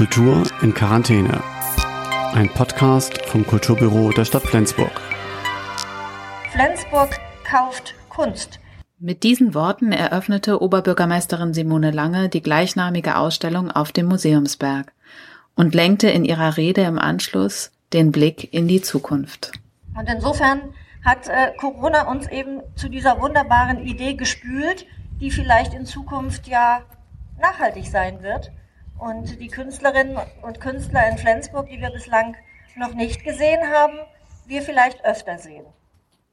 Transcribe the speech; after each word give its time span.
Kultur 0.00 0.44
in 0.62 0.72
Quarantäne. 0.72 1.42
Ein 2.32 2.48
Podcast 2.54 3.20
vom 3.26 3.46
Kulturbüro 3.46 4.08
der 4.12 4.24
Stadt 4.24 4.44
Flensburg. 4.44 4.98
Flensburg 6.52 7.10
kauft 7.44 7.94
Kunst. 8.08 8.60
Mit 8.98 9.24
diesen 9.24 9.52
Worten 9.52 9.92
eröffnete 9.92 10.62
Oberbürgermeisterin 10.62 11.52
Simone 11.52 11.90
Lange 11.90 12.30
die 12.30 12.40
gleichnamige 12.40 13.18
Ausstellung 13.18 13.70
auf 13.70 13.92
dem 13.92 14.06
Museumsberg 14.06 14.90
und 15.54 15.74
lenkte 15.74 16.08
in 16.08 16.24
ihrer 16.24 16.56
Rede 16.56 16.80
im 16.80 16.98
Anschluss 16.98 17.70
den 17.92 18.10
Blick 18.10 18.54
in 18.54 18.68
die 18.68 18.80
Zukunft. 18.80 19.52
Und 19.94 20.08
insofern 20.08 20.62
hat 21.04 21.28
äh, 21.28 21.52
Corona 21.58 22.10
uns 22.10 22.26
eben 22.26 22.62
zu 22.74 22.88
dieser 22.88 23.20
wunderbaren 23.20 23.86
Idee 23.86 24.14
gespült, 24.14 24.86
die 25.20 25.30
vielleicht 25.30 25.74
in 25.74 25.84
Zukunft 25.84 26.48
ja 26.48 26.80
nachhaltig 27.38 27.84
sein 27.84 28.22
wird 28.22 28.50
und 29.00 29.40
die 29.40 29.48
Künstlerinnen 29.48 30.18
und 30.42 30.60
Künstler 30.60 31.08
in 31.08 31.18
Flensburg, 31.18 31.68
die 31.68 31.80
wir 31.80 31.90
bislang 31.90 32.36
noch 32.76 32.94
nicht 32.94 33.24
gesehen 33.24 33.60
haben, 33.72 33.98
wir 34.46 34.62
vielleicht 34.62 35.04
öfter 35.04 35.38
sehen. 35.38 35.64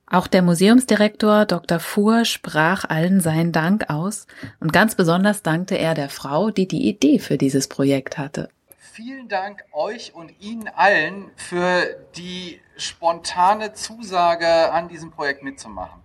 Auch 0.10 0.28
der 0.28 0.42
Museumsdirektor 0.42 1.46
Dr. 1.46 1.80
Fuhr 1.80 2.24
sprach 2.24 2.86
allen 2.86 3.20
seinen 3.20 3.52
Dank 3.52 3.90
aus 3.90 4.26
und 4.62 4.72
ganz 4.72 4.96
besonders 4.96 5.44
dankte 5.44 5.78
er 5.78 5.96
der 5.96 6.10
Frau, 6.10 6.50
die 6.50 6.68
die 6.68 6.88
Idee 6.88 7.20
für 7.20 7.38
dieses 7.38 7.68
Projekt 7.68 8.18
hatte. 8.18 8.50
Vielen 8.80 9.28
Dank 9.28 9.64
euch 9.74 10.16
und 10.16 10.32
Ihnen 10.40 10.70
allen 10.70 11.30
für 11.36 11.84
die 12.16 12.62
spontane 12.78 13.74
Zusage, 13.74 14.72
an 14.72 14.88
diesem 14.88 15.12
Projekt 15.12 15.44
mitzumachen. 15.44 16.02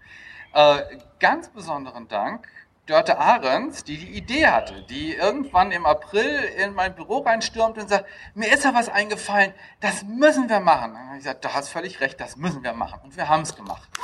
Äh, 0.53 0.83
ganz 1.21 1.49
besonderen 1.49 2.09
Dank 2.09 2.49
Dörte 2.87 3.17
Ahrens, 3.17 3.85
die 3.85 3.97
die 3.97 4.17
Idee 4.17 4.49
hatte, 4.49 4.85
die 4.91 5.15
irgendwann 5.15 5.71
im 5.71 5.87
April 5.87 6.41
in 6.61 6.75
mein 6.75 6.97
Büro 6.97 7.19
reinstürmt 7.19 7.79
und 7.79 7.89
sagt, 7.89 8.07
mir 8.35 8.53
ist 8.53 8.65
da 8.65 8.75
was 8.75 8.89
eingefallen, 8.89 9.55
das 9.79 10.03
müssen 10.03 10.49
wir 10.49 10.59
machen. 10.59 10.95
Dann 10.95 11.13
ich 11.13 11.19
gesagt, 11.19 11.45
du 11.45 11.55
hast 11.55 11.69
völlig 11.69 12.01
recht, 12.01 12.21
das 12.21 12.37
müssen 12.37 12.65
wir 12.65 12.73
machen. 12.73 12.99
Und 13.05 13.17
wir 13.17 13.29
haben 13.29 13.43
es 13.43 13.55
gemacht. 13.55 13.89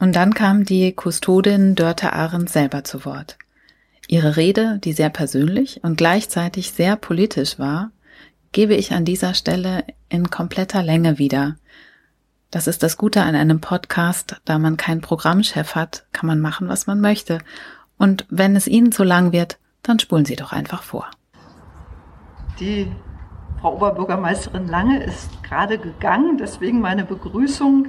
Und 0.00 0.14
dann 0.14 0.34
kam 0.34 0.64
die 0.64 0.92
Kustodin 0.92 1.74
Dörte 1.74 2.12
Ahrens 2.12 2.52
selber 2.52 2.84
zu 2.84 3.04
Wort. 3.04 3.38
Ihre 4.08 4.36
Rede, 4.36 4.78
die 4.82 4.92
sehr 4.92 5.10
persönlich 5.10 5.82
und 5.82 5.96
gleichzeitig 5.96 6.72
sehr 6.72 6.96
politisch 6.96 7.58
war, 7.58 7.92
gebe 8.52 8.74
ich 8.74 8.92
an 8.92 9.04
dieser 9.04 9.34
Stelle 9.34 9.84
in 10.08 10.30
kompletter 10.30 10.82
Länge 10.82 11.18
wieder– 11.18 11.56
das 12.56 12.66
ist 12.66 12.82
das 12.82 12.96
Gute 12.96 13.22
an 13.22 13.34
einem 13.34 13.60
Podcast, 13.60 14.40
da 14.46 14.58
man 14.58 14.78
keinen 14.78 15.02
Programmchef 15.02 15.74
hat, 15.74 16.06
kann 16.12 16.26
man 16.26 16.40
machen, 16.40 16.70
was 16.70 16.86
man 16.86 17.02
möchte. 17.02 17.40
Und 17.98 18.24
wenn 18.30 18.56
es 18.56 18.66
Ihnen 18.66 18.92
zu 18.92 19.04
lang 19.04 19.30
wird, 19.30 19.58
dann 19.82 19.98
spulen 19.98 20.24
Sie 20.24 20.36
doch 20.36 20.54
einfach 20.54 20.82
vor. 20.82 21.06
Die 22.58 22.90
Frau 23.60 23.74
Oberbürgermeisterin 23.74 24.68
Lange 24.68 25.02
ist 25.04 25.42
gerade 25.42 25.76
gegangen, 25.76 26.38
deswegen 26.38 26.80
meine 26.80 27.04
Begrüßung. 27.04 27.88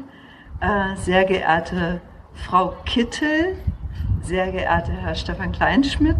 Äh, 0.59 0.97
sehr 0.97 1.23
geehrte 1.23 2.01
Frau 2.33 2.75
Kittel, 2.83 3.55
sehr 4.21 4.51
geehrter 4.51 4.91
Herr 4.91 5.15
Stefan 5.15 5.53
Kleinschmidt, 5.53 6.17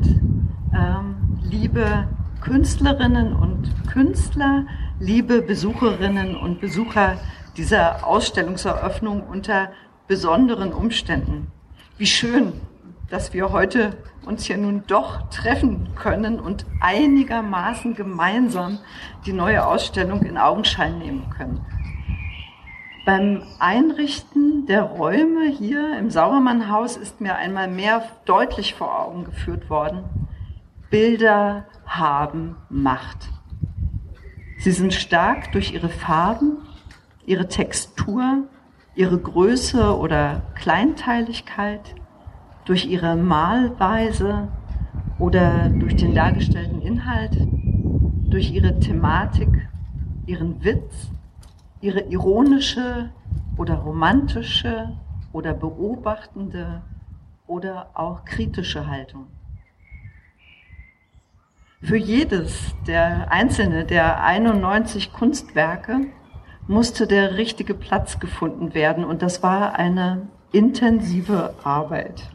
ähm, 0.73 1.38
liebe 1.44 2.08
Künstlerinnen 2.40 3.34
und 3.34 3.73
Künstler, 3.92 4.68
liebe 5.02 5.42
Besucherinnen 5.42 6.38
und 6.38 6.62
Besucher 6.62 7.18
dieser 7.58 8.05
Ausstellungseröffnung 8.05 9.23
unter 9.23 9.72
besonderen 10.08 10.72
Umständen. 10.72 11.52
Wie 11.97 12.05
schön, 12.05 12.53
dass 13.09 13.33
wir 13.33 13.52
heute 13.52 13.97
uns 14.25 14.45
hier 14.45 14.58
nun 14.58 14.83
doch 14.88 15.30
treffen 15.30 15.89
können 15.95 16.39
und 16.39 16.66
einigermaßen 16.81 17.95
gemeinsam 17.95 18.80
die 19.25 19.33
neue 19.33 19.66
Ausstellung 19.66 20.23
in 20.23 20.38
Augenschein 20.38 21.00
nehmen 21.00 21.29
können. 21.35 21.66
Beim 23.06 23.44
Einrichten 23.59 24.66
der 24.66 24.84
Räume 24.84 25.50
hier 25.50 25.97
im 25.97 26.12
Sauermannhaus 26.12 26.97
ist 26.97 27.22
mir 27.22 27.35
einmal 27.38 27.69
mehr 27.69 28.03
deutlich 28.25 28.75
vor 28.75 29.00
Augen 29.00 29.23
geführt 29.23 29.69
worden, 29.69 30.03
Bilder 30.90 31.66
haben 31.85 32.57
Macht. 32.69 33.29
Sie 34.57 34.72
sind 34.72 34.94
stark 34.94 35.53
durch 35.53 35.73
ihre 35.73 35.90
Farben, 35.90 36.66
ihre 37.28 37.48
Textur, 37.48 38.48
ihre 38.96 39.20
Größe 39.20 39.96
oder 39.96 40.42
Kleinteiligkeit, 40.56 41.94
durch 42.66 42.86
ihre 42.86 43.16
Malweise 43.16 44.48
oder 45.20 45.70
durch 45.70 45.96
den 45.96 46.16
dargestellten 46.16 46.82
Inhalt, 46.82 47.38
durch 48.30 48.52
ihre 48.52 48.80
Thematik, 48.80 49.70
ihren 50.26 50.64
Witz, 50.64 51.12
ihre 51.82 52.02
ironische 52.02 53.12
oder 53.58 53.76
romantische 53.76 54.98
oder 55.34 55.54
beobachtende 55.54 56.82
oder 57.46 57.90
auch 57.94 58.24
kritische 58.24 58.88
Haltung. 58.88 59.28
Für 61.82 61.98
jedes 61.98 62.74
der 62.88 63.32
einzelne 63.32 63.86
der 63.86 64.24
91 64.24 65.12
Kunstwerke 65.12 66.08
musste 66.67 67.07
der 67.07 67.38
richtige 67.38 67.73
Platz 67.73 68.19
gefunden 68.19 68.73
werden. 68.73 69.03
Und 69.03 69.22
das 69.22 69.41
war 69.41 69.75
eine 69.75 70.28
intensive 70.51 71.53
Arbeit, 71.63 72.29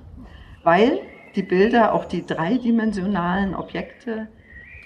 weil 0.63 0.99
die 1.37 1.43
Bilder, 1.43 1.95
auch 1.95 2.05
die 2.05 2.25
dreidimensionalen 2.25 3.55
Objekte, 3.55 4.29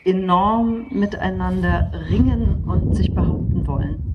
enorm 0.04 0.86
miteinander 0.90 1.90
ringen 2.08 2.64
und 2.64 2.94
sich 2.94 3.12
behaupten 3.12 3.66
wollen. 3.66 4.14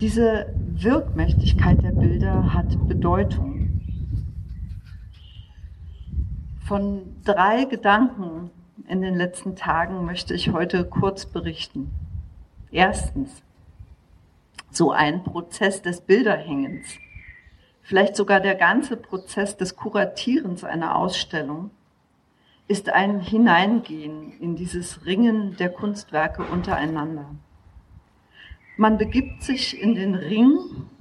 Diese 0.00 0.46
Wirkmächtigkeit 0.72 1.82
der 1.82 1.92
Bilder 1.92 2.54
hat 2.54 2.88
Bedeutung. 2.88 3.82
Von 6.64 7.02
drei 7.24 7.66
Gedanken 7.66 8.50
in 8.88 9.02
den 9.02 9.14
letzten 9.16 9.56
Tagen 9.56 10.06
möchte 10.06 10.32
ich 10.32 10.52
heute 10.52 10.84
kurz 10.84 11.26
berichten. 11.26 11.90
Erstens, 12.72 13.42
so 14.70 14.92
ein 14.92 15.24
Prozess 15.24 15.82
des 15.82 16.00
Bilderhängens, 16.00 16.86
vielleicht 17.82 18.14
sogar 18.14 18.40
der 18.40 18.54
ganze 18.54 18.96
Prozess 18.96 19.56
des 19.56 19.74
Kuratierens 19.74 20.62
einer 20.62 20.94
Ausstellung, 20.96 21.70
ist 22.68 22.88
ein 22.88 23.18
Hineingehen 23.18 24.38
in 24.38 24.54
dieses 24.54 25.04
Ringen 25.04 25.56
der 25.56 25.70
Kunstwerke 25.70 26.44
untereinander. 26.44 27.26
Man 28.76 28.96
begibt 28.96 29.42
sich 29.42 29.82
in 29.82 29.96
den 29.96 30.14
Ring, 30.14 30.56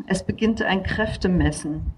es 0.08 0.24
beginnt 0.24 0.63
ein 0.63 0.81
Kräftemessen 0.81 1.94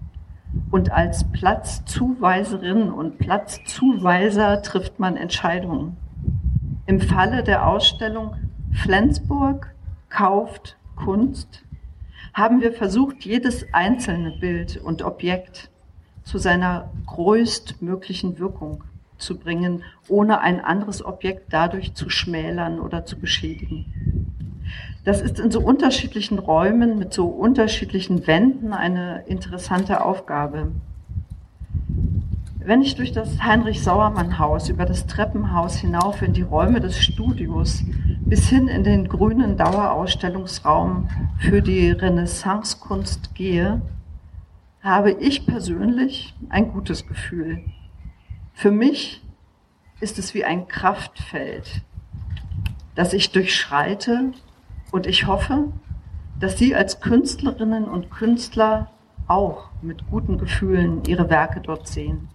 und 0.70 0.92
als 0.92 1.24
Platzzuweiserin 1.32 2.90
und 2.92 3.16
Platzzuweiser 3.16 4.60
trifft 4.60 5.00
man 5.00 5.16
Entscheidungen. 5.16 5.96
Im 6.84 7.00
Falle 7.00 7.42
der 7.42 7.66
Ausstellung 7.66 8.36
Flensburg 8.72 9.74
kauft 10.08 10.76
Kunst, 10.96 11.62
haben 12.34 12.60
wir 12.60 12.72
versucht, 12.72 13.24
jedes 13.24 13.66
einzelne 13.72 14.32
Bild 14.32 14.76
und 14.78 15.02
Objekt 15.02 15.70
zu 16.24 16.38
seiner 16.38 16.90
größtmöglichen 17.06 18.38
Wirkung 18.38 18.84
zu 19.18 19.38
bringen, 19.38 19.84
ohne 20.08 20.40
ein 20.40 20.60
anderes 20.60 21.04
Objekt 21.04 21.52
dadurch 21.52 21.94
zu 21.94 22.10
schmälern 22.10 22.80
oder 22.80 23.04
zu 23.04 23.18
beschädigen. 23.18 23.86
Das 25.04 25.20
ist 25.20 25.38
in 25.40 25.50
so 25.50 25.60
unterschiedlichen 25.60 26.38
Räumen 26.38 26.98
mit 26.98 27.12
so 27.12 27.26
unterschiedlichen 27.26 28.26
Wänden 28.26 28.72
eine 28.72 29.24
interessante 29.26 30.04
Aufgabe. 30.04 30.72
Wenn 32.64 32.82
ich 32.82 32.94
durch 32.94 33.10
das 33.10 33.42
Heinrich-Sauermann-Haus, 33.42 34.68
über 34.68 34.86
das 34.86 35.06
Treppenhaus 35.06 35.76
hinauf 35.76 36.22
in 36.22 36.32
die 36.32 36.42
Räume 36.42 36.80
des 36.80 37.02
Studios 37.02 37.82
bis 38.32 38.48
hin 38.48 38.66
in 38.66 38.82
den 38.82 39.08
grünen 39.08 39.58
Dauerausstellungsraum 39.58 41.10
für 41.38 41.60
die 41.60 41.90
Renaissancekunst 41.90 43.34
gehe, 43.34 43.82
habe 44.82 45.10
ich 45.10 45.44
persönlich 45.44 46.34
ein 46.48 46.72
gutes 46.72 47.06
Gefühl. 47.06 47.62
Für 48.54 48.70
mich 48.70 49.22
ist 50.00 50.18
es 50.18 50.32
wie 50.32 50.46
ein 50.46 50.66
Kraftfeld, 50.66 51.82
das 52.94 53.12
ich 53.12 53.32
durchschreite 53.32 54.32
und 54.92 55.06
ich 55.06 55.26
hoffe, 55.26 55.70
dass 56.40 56.56
Sie 56.56 56.74
als 56.74 57.02
Künstlerinnen 57.02 57.84
und 57.84 58.10
Künstler 58.10 58.92
auch 59.28 59.68
mit 59.82 60.08
guten 60.08 60.38
Gefühlen 60.38 61.04
Ihre 61.04 61.28
Werke 61.28 61.60
dort 61.60 61.86
sehen. 61.86 62.30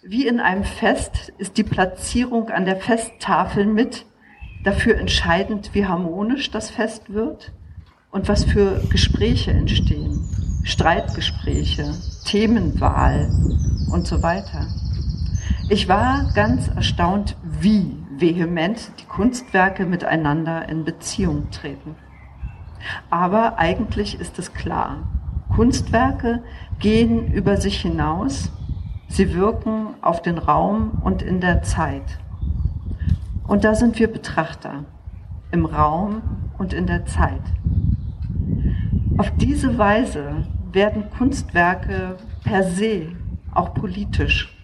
Wie 0.00 0.28
in 0.28 0.38
einem 0.38 0.62
Fest 0.62 1.32
ist 1.38 1.56
die 1.56 1.64
Platzierung 1.64 2.50
an 2.50 2.66
der 2.66 2.76
Festtafel 2.76 3.66
mit 3.66 4.06
dafür 4.64 4.98
entscheidend, 4.98 5.70
wie 5.74 5.86
harmonisch 5.86 6.50
das 6.50 6.70
Fest 6.70 7.12
wird 7.12 7.52
und 8.10 8.28
was 8.28 8.44
für 8.44 8.80
Gespräche 8.90 9.50
entstehen. 9.50 10.28
Streitgespräche, 10.64 11.92
Themenwahl 12.24 13.30
und 13.90 14.06
so 14.06 14.22
weiter. 14.22 14.66
Ich 15.68 15.88
war 15.88 16.30
ganz 16.34 16.68
erstaunt, 16.68 17.36
wie 17.42 17.96
vehement 18.16 18.92
die 19.00 19.06
Kunstwerke 19.06 19.86
miteinander 19.86 20.68
in 20.68 20.84
Beziehung 20.84 21.50
treten. 21.50 21.96
Aber 23.10 23.58
eigentlich 23.58 24.20
ist 24.20 24.38
es 24.38 24.52
klar, 24.52 24.98
Kunstwerke 25.54 26.42
gehen 26.78 27.32
über 27.32 27.56
sich 27.56 27.80
hinaus, 27.80 28.50
sie 29.08 29.34
wirken 29.34 29.94
auf 30.00 30.22
den 30.22 30.38
Raum 30.38 31.00
und 31.02 31.22
in 31.22 31.40
der 31.40 31.62
Zeit. 31.62 32.18
Und 33.52 33.64
da 33.64 33.74
sind 33.74 33.98
wir 33.98 34.10
Betrachter, 34.10 34.86
im 35.50 35.66
Raum 35.66 36.22
und 36.56 36.72
in 36.72 36.86
der 36.86 37.04
Zeit. 37.04 37.42
Auf 39.18 39.30
diese 39.36 39.76
Weise 39.76 40.46
werden 40.72 41.10
Kunstwerke 41.10 42.16
per 42.44 42.62
se 42.62 43.08
auch 43.52 43.74
politisch. 43.74 44.56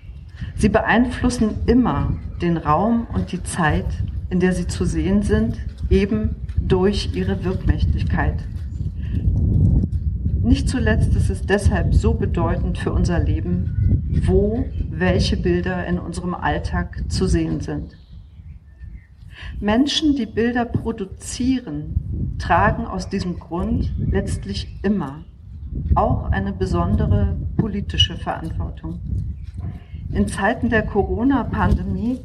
Sie 0.55 0.71
beeinflussen 0.71 1.57
immer 1.67 2.15
den 2.41 2.57
Raum 2.57 3.07
und 3.13 3.31
die 3.31 3.43
Zeit, 3.43 3.85
in 4.31 4.41
der 4.41 4.55
sie 4.55 4.67
zu 4.67 4.87
sehen 4.87 5.21
sind, 5.21 5.59
eben 5.91 6.37
durch 6.59 7.11
ihre 7.13 7.45
Wirkmächtigkeit. 7.45 8.43
Nicht 10.43 10.67
zuletzt 10.67 11.15
ist 11.15 11.29
es 11.29 11.43
deshalb 11.43 11.93
so 11.93 12.15
bedeutend 12.15 12.79
für 12.79 12.95
unser 12.95 13.19
Leben, 13.19 14.23
wo 14.25 14.65
welche 14.89 15.37
Bilder 15.37 15.87
in 15.87 15.99
unserem 15.99 16.33
Alltag 16.33 17.05
zu 17.09 17.27
sehen 17.27 17.61
sind. 17.61 17.95
Menschen, 19.61 20.17
die 20.17 20.27
Bilder 20.27 20.65
produzieren, 20.65 22.37
tragen 22.39 22.87
aus 22.87 23.09
diesem 23.09 23.39
Grund 23.39 23.93
letztlich 23.99 24.79
immer 24.83 25.25
auch 25.95 26.31
eine 26.31 26.53
besondere 26.53 27.37
politische 27.57 28.17
Verantwortung. 28.17 29.01
In 30.11 30.27
Zeiten 30.27 30.71
der 30.71 30.83
Corona-Pandemie 30.83 32.21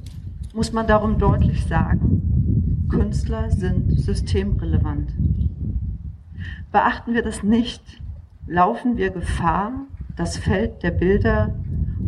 muss 0.54 0.71
man 0.71 0.88
darum 0.88 1.18
deutlich 1.18 1.65
sagen, 1.65 2.86
Künstler 2.89 3.50
sind 3.51 4.00
systemrelevant. 4.00 5.13
Beachten 6.71 7.13
wir 7.13 7.24
das 7.24 7.44
nicht, 7.44 7.81
laufen 8.48 8.98
wir 8.98 9.09
Gefahr, 9.09 9.74
das 10.16 10.38
Feld 10.38 10.83
der 10.83 10.92
Bilder 10.92 11.56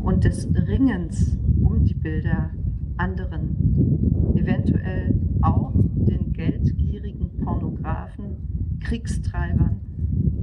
und 0.01 0.23
des 0.23 0.47
Ringens 0.67 1.37
um 1.61 1.83
die 1.83 1.95
Bilder 1.95 2.51
anderen, 2.97 4.04
eventuell 4.45 5.15
auch 5.41 5.71
den 5.73 6.31
geldgierigen 6.33 7.35
Pornografen, 7.43 8.79
Kriegstreibern 8.79 9.81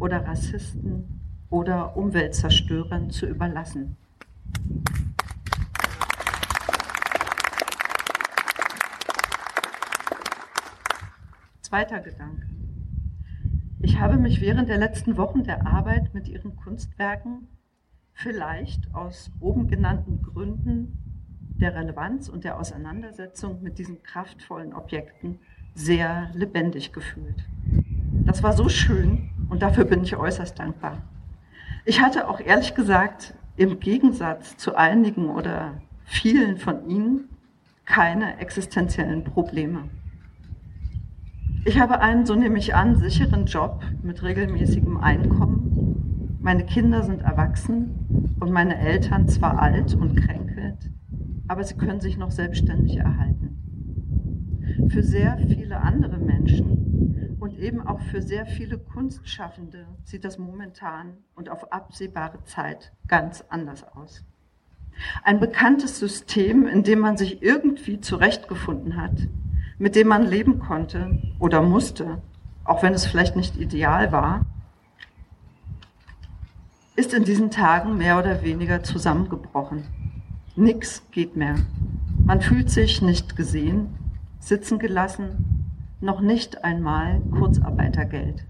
oder 0.01 0.27
Rassisten 0.27 1.21
oder 1.51 1.97
Umweltzerstörern 1.97 3.11
zu 3.11 3.27
überlassen. 3.27 3.97
Zweiter 11.61 12.01
Gedanke. 12.01 12.49
Ich 13.81 14.01
habe 14.01 14.17
mich 14.17 14.41
während 14.41 14.69
der 14.69 14.79
letzten 14.79 15.17
Wochen 15.17 15.45
der 15.45 15.67
Arbeit 15.67 16.13
mit 16.13 16.29
ihren 16.29 16.57
Kunstwerken 16.57 17.47
vielleicht 18.15 18.93
aus 18.95 19.31
oben 19.41 19.69
genannten 19.69 20.23
Gründen 20.23 21.02
der 21.63 21.75
Relevanz 21.75 22.29
und 22.29 22.45
der 22.45 22.59
Auseinandersetzung 22.59 23.63
mit 23.63 23.79
diesen 23.79 24.03
kraftvollen 24.03 24.75
Objekten 24.75 25.39
sehr 25.75 26.31
lebendig 26.35 26.93
gefühlt. 26.93 27.45
Das 28.25 28.43
war 28.43 28.53
so 28.53 28.69
schön 28.69 29.31
und 29.49 29.63
dafür 29.63 29.85
bin 29.85 30.03
ich 30.03 30.17
äußerst 30.17 30.59
dankbar. 30.59 30.99
Ich 31.85 32.01
hatte 32.01 32.29
auch 32.29 32.41
ehrlich 32.41 32.75
gesagt 32.75 33.35
im 33.57 33.81
Gegensatz 33.81 34.57
zu 34.57 34.77
einigen 34.77 35.29
oder 35.29 35.81
vielen 36.05 36.57
von 36.59 36.89
Ihnen 36.89 37.29
keine 37.85 38.39
existenziellen 38.39 39.25
Probleme. 39.25 39.89
Ich 41.65 41.79
habe 41.79 42.01
einen, 42.01 42.27
so 42.27 42.35
nehme 42.35 42.59
ich 42.59 42.75
an, 42.75 42.97
sicheren 42.97 43.47
Job 43.47 43.83
mit 44.03 44.23
regelmäßigem 44.23 44.97
Einkommen. 44.97 46.39
Meine 46.41 46.67
Kinder 46.67 47.03
sind 47.05 47.23
erwachsen 47.23 48.35
und 48.41 48.51
meine 48.51 48.77
Eltern 48.79 49.29
zwar 49.29 49.61
alt 49.61 49.95
und 49.95 50.17
kränkelnd, 50.17 50.52
aber 51.53 51.65
sie 51.65 51.75
können 51.75 52.01
sich 52.01 52.17
noch 52.17 52.31
selbstständig 52.31 52.97
erhalten. 52.97 54.89
Für 54.89 55.03
sehr 55.03 55.37
viele 55.37 55.83
andere 55.83 56.17
Menschen 56.17 57.37
und 57.41 57.59
eben 57.59 57.87
auch 57.87 58.01
für 58.01 58.23
sehr 58.23 58.47
viele 58.47 58.79
Kunstschaffende 58.79 59.87
sieht 60.03 60.25
das 60.25 60.39
momentan 60.39 61.19
und 61.35 61.51
auf 61.51 61.71
absehbare 61.71 62.43
Zeit 62.45 62.95
ganz 63.07 63.45
anders 63.51 63.85
aus. 63.95 64.25
Ein 65.25 65.41
bekanntes 65.41 65.99
System, 65.99 66.67
in 66.67 66.85
dem 66.85 67.01
man 67.01 67.19
sich 67.19 67.43
irgendwie 67.43 68.01
zurechtgefunden 68.01 68.97
hat, 68.97 69.29
mit 69.77 69.95
dem 69.95 70.09
man 70.09 70.23
leben 70.27 70.59
konnte 70.59 71.19
oder 71.39 71.61
musste, 71.61 72.23
auch 72.65 72.83
wenn 72.83 72.95
es 72.95 73.05
vielleicht 73.05 73.37
nicht 73.37 73.59
ideal 73.59 74.11
war, 74.11 74.47
ist 76.97 77.13
in 77.13 77.25
diesen 77.25 77.51
Tagen 77.51 77.99
mehr 77.99 78.19
oder 78.19 78.43
weniger 78.43 78.83
zusammengebrochen. 78.83 80.02
Nix 80.55 81.03
geht 81.11 81.35
mehr. 81.35 81.57
Man 82.27 82.43
fühlt 82.43 82.69
sich 82.69 83.01
nicht 83.01 83.37
gesehen, 83.37 83.89
sitzen 84.39 84.79
gelassen, 84.79 85.65
noch 86.03 86.21
nicht 86.21 86.63
einmal 86.63 87.23
Kurzarbeitergeld. 87.31 88.45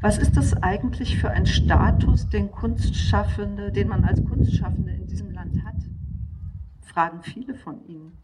Was 0.00 0.18
ist 0.18 0.36
das 0.36 0.60
eigentlich 0.64 1.18
für 1.18 1.30
ein 1.30 1.46
Status, 1.46 2.28
den 2.28 2.50
Kunstschaffende, 2.50 3.70
den 3.70 3.86
man 3.86 4.04
als 4.04 4.24
Kunstschaffende 4.24 4.90
in 4.90 5.06
diesem 5.06 5.30
Land 5.30 5.64
hat? 5.64 5.76
Fragen 6.80 7.22
viele 7.22 7.54
von 7.54 7.86
Ihnen. 7.86 8.18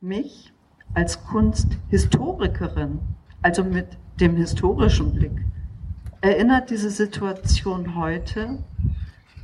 Mich 0.00 0.54
als 0.94 1.22
Kunsthistorikerin, 1.24 3.00
also 3.42 3.62
mit 3.62 3.88
dem 4.20 4.36
historischen 4.36 5.12
Blick, 5.12 5.44
erinnert 6.22 6.70
diese 6.70 6.88
Situation 6.88 7.94
heute 7.94 8.64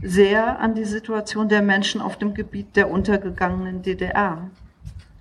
sehr 0.02 0.61
an 0.61 0.75
die 0.75 0.85
Situation 0.85 1.49
der 1.49 1.62
Menschen 1.62 2.00
auf 2.00 2.17
dem 2.17 2.35
Gebiet 2.35 2.76
der 2.76 2.91
untergegangenen 2.91 3.82
DDR. 3.82 4.50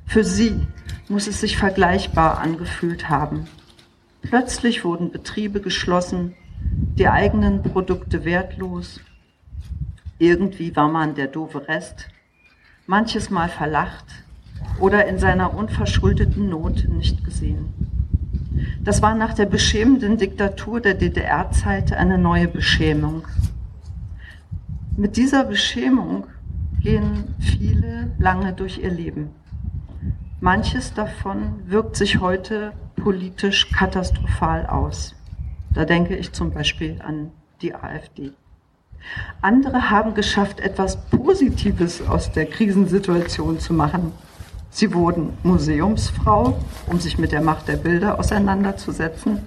Für 0.06 0.24
sie 0.24 0.68
muss 1.08 1.28
es 1.28 1.42
sich 1.42 1.58
vergleichbar 1.58 2.40
angefühlt 2.40 3.10
haben. 3.10 3.48
Plötzlich 4.22 4.84
wurden 4.84 5.12
Betriebe 5.12 5.62
geschlossen, 5.62 6.36
die 6.98 7.08
eigenen 7.08 7.62
Produkte 7.64 8.26
wertlos. 8.26 9.00
Irgendwie 10.18 10.76
war 10.76 10.90
man 10.90 11.16
der 11.16 11.28
doofe 11.28 11.68
Rest, 11.68 12.10
manches 12.88 13.30
Mal 13.30 13.50
verlacht 13.50 14.06
oder 14.80 15.06
in 15.06 15.20
seiner 15.20 15.54
unverschuldeten 15.54 16.50
Not 16.50 16.88
nicht 16.90 17.24
gesehen. 17.24 17.74
Das 18.84 19.02
war 19.02 19.16
nach 19.16 19.34
der 19.34 19.46
beschämenden 19.46 20.18
Diktatur 20.18 20.82
der 20.82 20.96
DDR-Zeit 20.96 21.94
eine 21.94 22.18
neue 22.18 22.48
Beschämung. 22.48 23.24
Mit 25.00 25.16
dieser 25.16 25.46
Beschämung 25.46 26.28
gehen 26.82 27.34
viele 27.40 28.12
lange 28.20 28.52
durch 28.52 28.80
ihr 28.80 28.92
Leben. 28.92 29.30
Manches 30.42 30.94
davon 30.94 31.54
wirkt 31.68 31.96
sich 31.96 32.20
heute 32.20 32.74
politisch 32.98 33.72
katastrophal 33.72 34.66
aus. 34.66 35.16
Da 35.74 35.86
denke 35.86 36.18
ich 36.18 36.34
zum 36.34 36.52
Beispiel 36.52 37.02
an 37.02 37.32
die 37.62 37.74
AfD. 37.74 38.34
Andere 39.42 39.90
haben 39.90 40.16
geschafft, 40.16 40.60
etwas 40.60 40.98
Positives 41.06 42.06
aus 42.06 42.34
der 42.34 42.48
Krisensituation 42.48 43.58
zu 43.58 43.74
machen. 43.74 44.12
Sie 44.70 44.94
wurden 44.94 45.30
Museumsfrau, 45.44 46.60
um 46.88 47.00
sich 47.00 47.18
mit 47.18 47.32
der 47.32 47.42
Macht 47.42 47.70
der 47.70 47.78
Bilder 47.78 48.20
auseinanderzusetzen, 48.20 49.40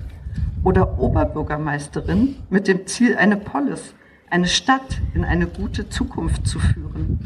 oder 0.64 0.98
Oberbürgermeisterin 0.98 2.36
mit 2.48 2.68
dem 2.68 2.86
Ziel, 2.86 3.16
eine 3.16 3.36
Polis 3.36 3.92
eine 4.32 4.48
Stadt 4.48 5.02
in 5.12 5.24
eine 5.24 5.46
gute 5.46 5.90
Zukunft 5.90 6.46
zu 6.46 6.58
führen. 6.58 7.20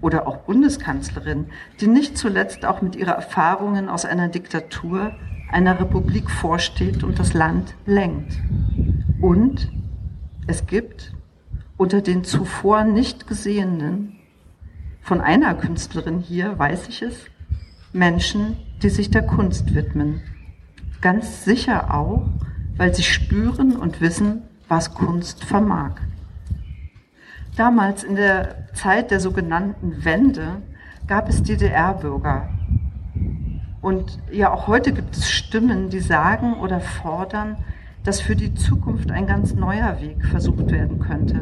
Oder 0.00 0.26
auch 0.26 0.38
Bundeskanzlerin, 0.38 1.46
die 1.80 1.86
nicht 1.86 2.16
zuletzt 2.16 2.64
auch 2.64 2.80
mit 2.80 2.96
ihrer 2.96 3.12
Erfahrungen 3.12 3.90
aus 3.90 4.06
einer 4.06 4.28
Diktatur 4.28 5.12
einer 5.50 5.78
Republik 5.78 6.30
vorsteht 6.30 7.04
und 7.04 7.18
das 7.18 7.34
Land 7.34 7.74
lenkt. 7.84 8.38
Und 9.20 9.70
es 10.46 10.66
gibt 10.66 11.12
unter 11.76 12.00
den 12.00 12.24
zuvor 12.24 12.84
nicht 12.84 13.26
gesehenen, 13.26 14.16
von 15.02 15.20
einer 15.20 15.54
Künstlerin 15.54 16.20
hier 16.20 16.58
weiß 16.58 16.88
ich 16.88 17.02
es, 17.02 17.26
Menschen, 17.92 18.56
die 18.82 18.88
sich 18.88 19.10
der 19.10 19.26
Kunst 19.26 19.74
widmen. 19.74 20.22
Ganz 21.02 21.44
sicher 21.44 21.92
auch, 21.92 22.30
weil 22.78 22.94
sie 22.94 23.02
spüren 23.02 23.76
und 23.76 24.00
wissen, 24.00 24.42
was 24.68 24.94
Kunst 24.94 25.44
vermag. 25.44 25.96
Damals 27.60 28.04
in 28.04 28.16
der 28.16 28.72
Zeit 28.72 29.10
der 29.10 29.20
sogenannten 29.20 30.02
Wende 30.02 30.62
gab 31.06 31.28
es 31.28 31.42
DDR-Bürger. 31.42 32.48
Und 33.82 34.18
ja, 34.32 34.50
auch 34.50 34.66
heute 34.66 34.94
gibt 34.94 35.14
es 35.14 35.28
Stimmen, 35.28 35.90
die 35.90 36.00
sagen 36.00 36.54
oder 36.54 36.80
fordern, 36.80 37.58
dass 38.02 38.22
für 38.22 38.34
die 38.34 38.54
Zukunft 38.54 39.10
ein 39.10 39.26
ganz 39.26 39.52
neuer 39.52 40.00
Weg 40.00 40.24
versucht 40.24 40.70
werden 40.70 41.00
könnte. 41.00 41.38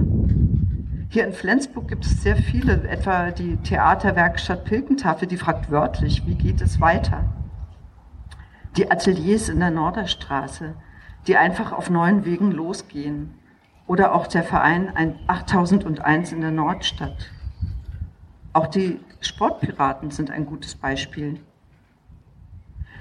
Hier 1.08 1.25
in 1.25 1.32
Flensburg 1.32 1.87
gibt 1.87 2.04
es 2.04 2.20
sehr 2.20 2.34
viele, 2.34 2.88
etwa 2.88 3.30
die 3.30 3.56
Theaterwerkstatt 3.58 4.64
Pilkentafel, 4.64 5.28
die 5.28 5.37
fragt 5.37 5.70
wörtlich, 5.70 6.26
wie 6.26 6.34
geht 6.34 6.60
es 6.60 6.80
weiter? 6.80 7.26
Die 8.76 8.90
Ateliers 8.90 9.48
in 9.48 9.60
der 9.60 9.70
Norderstraße, 9.70 10.75
die 11.28 11.37
einfach 11.37 11.70
auf 11.70 11.90
neuen 11.90 12.25
Wegen 12.25 12.50
losgehen. 12.50 13.38
Oder 13.88 14.14
auch 14.14 14.28
der 14.28 14.45
Verein 14.45 14.92
8001 15.26 16.33
in 16.33 16.42
der 16.42 16.52
Nordstadt. 16.52 17.30
Auch 18.52 18.68
die 18.68 19.00
Sportpiraten 19.21 20.11
sind 20.11 20.30
ein 20.30 20.47
gutes 20.47 20.76
Beispiel. 20.76 21.40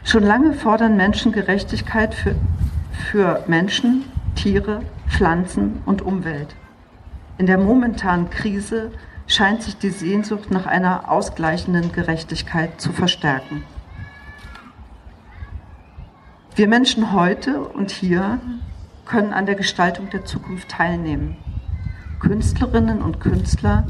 Schon 0.04 0.24
lange 0.24 0.54
fordern 0.54 0.96
Menschen 0.96 1.34
Gerechtigkeit 1.34 2.16
für, 2.16 2.36
für 3.12 3.44
Menschen, 3.48 4.06
Tiere, 4.36 4.82
Pflanzen 5.10 5.82
und 5.86 6.02
Umwelt. 6.02 6.56
In 7.38 7.46
der 7.46 7.58
momentanen 7.58 8.30
Krise 8.30 8.92
scheint 9.28 9.64
sich 9.64 9.78
die 9.78 9.90
Sehnsucht 9.90 10.52
nach 10.52 10.66
einer 10.66 11.12
ausgleichenden 11.12 11.92
Gerechtigkeit 11.92 12.80
zu 12.80 12.94
verstärken. 12.94 13.64
Wir 16.56 16.70
Menschen 16.70 17.12
heute 17.12 17.60
und 17.62 17.92
hier 17.92 18.40
können 19.08 19.34
an 19.34 19.46
der 19.46 19.56
Gestaltung 19.56 20.10
der 20.10 20.26
Zukunft 20.26 20.70
teilnehmen. 20.70 21.38
Künstlerinnen 22.20 23.02
und 23.02 23.20
Künstler 23.20 23.88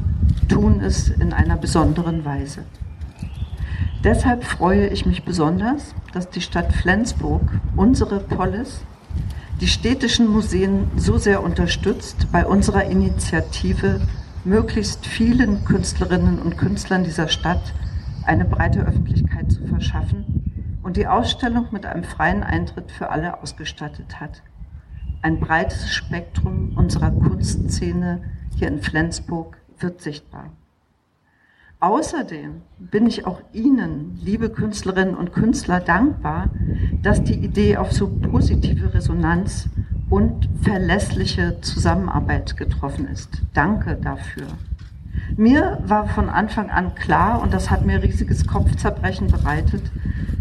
tun 0.48 0.80
es 0.80 1.08
in 1.08 1.32
einer 1.32 1.56
besonderen 1.56 2.24
Weise. 2.24 2.64
Deshalb 4.04 4.44
freue 4.44 4.86
ich 4.88 5.06
mich 5.06 5.24
besonders, 5.24 5.94
dass 6.12 6.30
die 6.30 6.40
Stadt 6.40 6.72
Flensburg 6.72 7.42
unsere 7.74 8.20
Polis, 8.20 8.82
die 9.60 9.66
städtischen 9.66 10.28
Museen 10.28 10.88
so 10.96 11.18
sehr 11.18 11.42
unterstützt 11.42 12.28
bei 12.30 12.46
unserer 12.46 12.84
Initiative, 12.84 14.00
möglichst 14.44 15.04
vielen 15.06 15.64
Künstlerinnen 15.64 16.38
und 16.38 16.56
Künstlern 16.56 17.02
dieser 17.02 17.28
Stadt 17.28 17.74
eine 18.24 18.44
breite 18.44 18.80
Öffentlichkeit 18.80 19.50
zu 19.50 19.66
verschaffen 19.66 20.78
und 20.82 20.96
die 20.96 21.06
Ausstellung 21.06 21.66
mit 21.72 21.84
einem 21.84 22.04
freien 22.04 22.44
Eintritt 22.44 22.92
für 22.92 23.10
alle 23.10 23.42
ausgestattet 23.42 24.20
hat. 24.20 24.42
Ein 25.20 25.40
breites 25.40 25.90
Spektrum 25.90 26.72
unserer 26.76 27.10
Kunstszene 27.10 28.22
hier 28.56 28.68
in 28.68 28.80
Flensburg 28.80 29.56
wird 29.80 30.00
sichtbar. 30.00 30.50
Außerdem 31.80 32.62
bin 32.78 33.06
ich 33.06 33.26
auch 33.26 33.40
Ihnen, 33.52 34.18
liebe 34.22 34.50
Künstlerinnen 34.50 35.14
und 35.14 35.32
Künstler, 35.32 35.80
dankbar, 35.80 36.50
dass 37.02 37.22
die 37.22 37.38
Idee 37.38 37.76
auf 37.76 37.92
so 37.92 38.08
positive 38.08 38.94
Resonanz 38.94 39.68
und 40.10 40.48
verlässliche 40.62 41.60
Zusammenarbeit 41.60 42.56
getroffen 42.56 43.06
ist. 43.08 43.42
Danke 43.54 43.96
dafür. 43.96 44.46
Mir 45.36 45.78
war 45.84 46.08
von 46.08 46.28
Anfang 46.28 46.70
an 46.70 46.94
klar, 46.94 47.42
und 47.42 47.52
das 47.52 47.70
hat 47.70 47.84
mir 47.84 48.02
riesiges 48.02 48.46
Kopfzerbrechen 48.46 49.28
bereitet, 49.28 49.82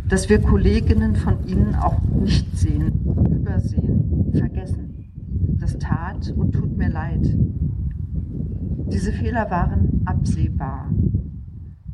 dass 0.07 0.29
wir 0.29 0.41
Kolleginnen 0.41 1.15
von 1.15 1.45
Ihnen 1.47 1.75
auch 1.75 1.99
nicht 2.01 2.57
sehen, 2.57 2.93
übersehen, 3.29 4.06
vergessen. 4.37 5.11
Das 5.59 5.77
tat 5.77 6.33
und 6.35 6.53
tut 6.53 6.77
mir 6.77 6.89
leid. 6.89 7.35
Diese 8.91 9.11
Fehler 9.11 9.49
waren 9.49 10.01
absehbar. 10.05 10.89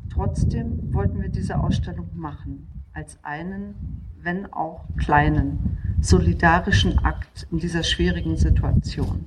Trotzdem 0.10 0.94
wollten 0.94 1.22
wir 1.22 1.30
diese 1.30 1.60
Ausstellung 1.60 2.08
machen 2.14 2.68
als 2.94 3.18
einen, 3.24 3.74
wenn 4.22 4.52
auch 4.54 4.86
kleinen, 4.98 5.78
solidarischen 6.02 7.00
Akt 7.00 7.48
in 7.52 7.58
dieser 7.58 7.84
schwierigen 7.84 8.36
Situation. 8.36 9.26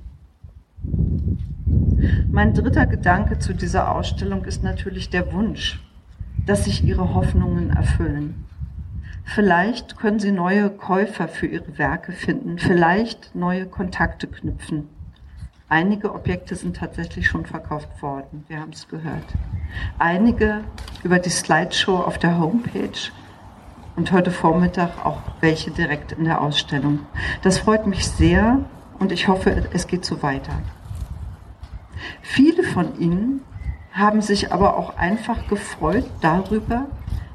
Mein 2.31 2.53
dritter 2.53 2.85
Gedanke 2.85 3.39
zu 3.39 3.53
dieser 3.53 3.91
Ausstellung 3.93 4.45
ist 4.45 4.63
natürlich 4.63 5.09
der 5.09 5.33
Wunsch, 5.33 5.81
dass 6.45 6.65
sich 6.65 6.83
Ihre 6.83 7.13
Hoffnungen 7.13 7.71
erfüllen. 7.71 8.45
Vielleicht 9.35 9.97
können 9.97 10.19
Sie 10.19 10.31
neue 10.31 10.69
Käufer 10.69 11.27
für 11.27 11.47
Ihre 11.47 11.77
Werke 11.77 12.13
finden, 12.13 12.57
vielleicht 12.57 13.35
neue 13.35 13.65
Kontakte 13.65 14.25
knüpfen. 14.25 14.87
Einige 15.67 16.13
Objekte 16.13 16.55
sind 16.55 16.77
tatsächlich 16.77 17.27
schon 17.27 17.45
verkauft 17.45 18.01
worden, 18.01 18.45
wir 18.47 18.61
haben 18.61 18.71
es 18.71 18.87
gehört. 18.87 19.25
Einige 19.99 20.63
über 21.03 21.19
die 21.19 21.29
Slideshow 21.29 21.97
auf 21.97 22.17
der 22.17 22.39
Homepage 22.39 23.11
und 23.97 24.13
heute 24.13 24.31
Vormittag 24.31 25.05
auch 25.05 25.19
welche 25.41 25.71
direkt 25.71 26.13
in 26.13 26.23
der 26.23 26.41
Ausstellung. 26.41 26.99
Das 27.41 27.59
freut 27.59 27.85
mich 27.85 28.07
sehr 28.07 28.61
und 28.97 29.11
ich 29.11 29.27
hoffe, 29.27 29.67
es 29.73 29.87
geht 29.87 30.05
so 30.05 30.23
weiter. 30.23 30.53
Viele 32.21 32.63
von 32.63 32.97
Ihnen 32.97 33.41
haben 33.91 34.21
sich 34.21 34.53
aber 34.53 34.77
auch 34.77 34.95
einfach 34.97 35.47
gefreut 35.49 36.05
darüber, 36.21 36.85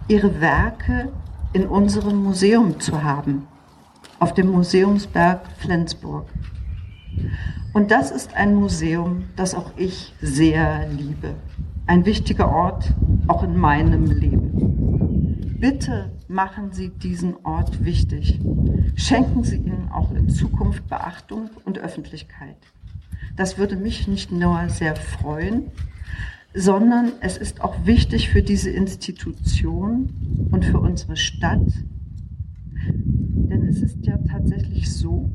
ihre 0.08 0.40
Werke 0.40 1.12
in 1.52 1.66
unserem 1.66 2.22
Museum 2.22 2.80
zu 2.80 3.02
haben, 3.02 3.46
auf 4.18 4.32
dem 4.34 4.50
Museumsberg 4.50 5.46
Flensburg. 5.58 6.26
Und 7.74 7.90
das 7.90 8.10
ist 8.10 8.34
ein 8.34 8.54
Museum, 8.54 9.24
das 9.36 9.54
auch 9.54 9.72
ich 9.76 10.14
sehr 10.20 10.88
liebe. 10.88 11.34
Ein 11.86 12.06
wichtiger 12.06 12.50
Ort 12.50 12.94
auch 13.28 13.42
in 13.42 13.56
meinem 13.56 14.06
Leben. 14.06 15.58
Bitte 15.58 16.10
machen 16.26 16.72
Sie 16.72 16.88
diesen 16.88 17.36
Ort 17.44 17.84
wichtig. 17.84 18.40
Schenken 18.94 19.44
Sie 19.44 19.56
ihnen 19.56 19.90
auch 19.92 20.10
in 20.10 20.28
Zukunft 20.28 20.88
Beachtung 20.88 21.50
und 21.64 21.78
Öffentlichkeit. 21.78 22.56
Das 23.36 23.58
würde 23.58 23.76
mich 23.76 24.08
nicht 24.08 24.32
nur 24.32 24.68
sehr 24.68 24.96
freuen, 24.96 25.70
sondern 26.54 27.12
es 27.20 27.36
ist 27.36 27.60
auch 27.60 27.86
wichtig 27.86 28.28
für 28.28 28.42
diese 28.42 28.70
Institution 28.70 30.48
und 30.50 30.64
für 30.64 30.80
unsere 30.80 31.16
Stadt. 31.16 31.66
Denn 32.88 33.66
es 33.68 33.82
ist 33.82 34.04
ja 34.04 34.18
tatsächlich 34.18 34.92
so, 34.92 35.30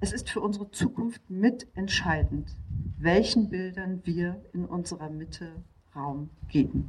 es 0.00 0.12
ist 0.12 0.30
für 0.30 0.40
unsere 0.40 0.70
Zukunft 0.70 1.28
mitentscheidend, 1.28 2.56
welchen 2.98 3.50
Bildern 3.50 4.00
wir 4.04 4.42
in 4.52 4.64
unserer 4.64 5.10
Mitte 5.10 5.48
Raum 5.94 6.30
geben. 6.48 6.86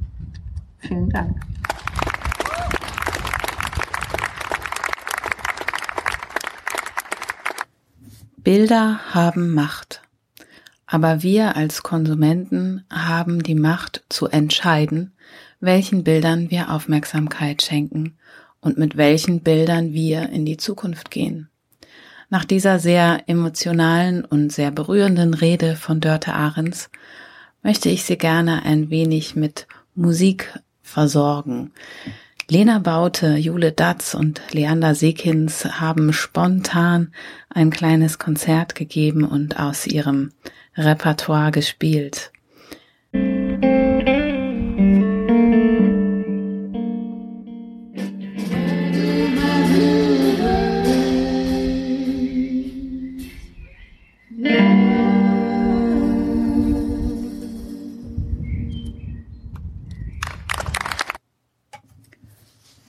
Vielen 0.78 1.08
Dank. 1.08 1.40
Bilder 8.36 9.14
haben 9.14 9.54
Macht. 9.54 10.01
Aber 10.92 11.22
wir 11.22 11.56
als 11.56 11.82
Konsumenten 11.82 12.84
haben 12.90 13.42
die 13.42 13.54
Macht 13.54 14.04
zu 14.10 14.26
entscheiden, 14.26 15.12
welchen 15.58 16.04
Bildern 16.04 16.50
wir 16.50 16.70
Aufmerksamkeit 16.70 17.62
schenken 17.62 18.18
und 18.60 18.76
mit 18.76 18.98
welchen 18.98 19.40
Bildern 19.40 19.94
wir 19.94 20.28
in 20.28 20.44
die 20.44 20.58
Zukunft 20.58 21.10
gehen. 21.10 21.48
Nach 22.28 22.44
dieser 22.44 22.78
sehr 22.78 23.22
emotionalen 23.26 24.22
und 24.22 24.52
sehr 24.52 24.70
berührenden 24.70 25.32
Rede 25.32 25.76
von 25.76 26.02
Dörte 26.02 26.34
Ahrens 26.34 26.90
möchte 27.62 27.88
ich 27.88 28.04
Sie 28.04 28.18
gerne 28.18 28.66
ein 28.66 28.90
wenig 28.90 29.34
mit 29.34 29.66
Musik 29.94 30.52
versorgen. 30.82 31.72
Lena 32.50 32.80
Baute, 32.80 33.36
Jule 33.36 33.72
Datz 33.72 34.12
und 34.12 34.42
Leander 34.50 34.94
Sekins 34.94 35.64
haben 35.80 36.12
spontan 36.12 37.14
ein 37.48 37.70
kleines 37.70 38.18
Konzert 38.18 38.74
gegeben 38.74 39.24
und 39.24 39.58
aus 39.58 39.86
ihrem 39.86 40.32
Repertoire 40.74 41.50
gespielt. 41.50 42.32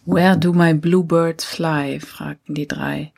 Where 0.06 0.36
do 0.36 0.54
my 0.54 0.74
bluebirds 0.74 1.44
fly? 1.44 2.00
fragten 2.00 2.56
die 2.56 2.68
drei. 2.68 3.12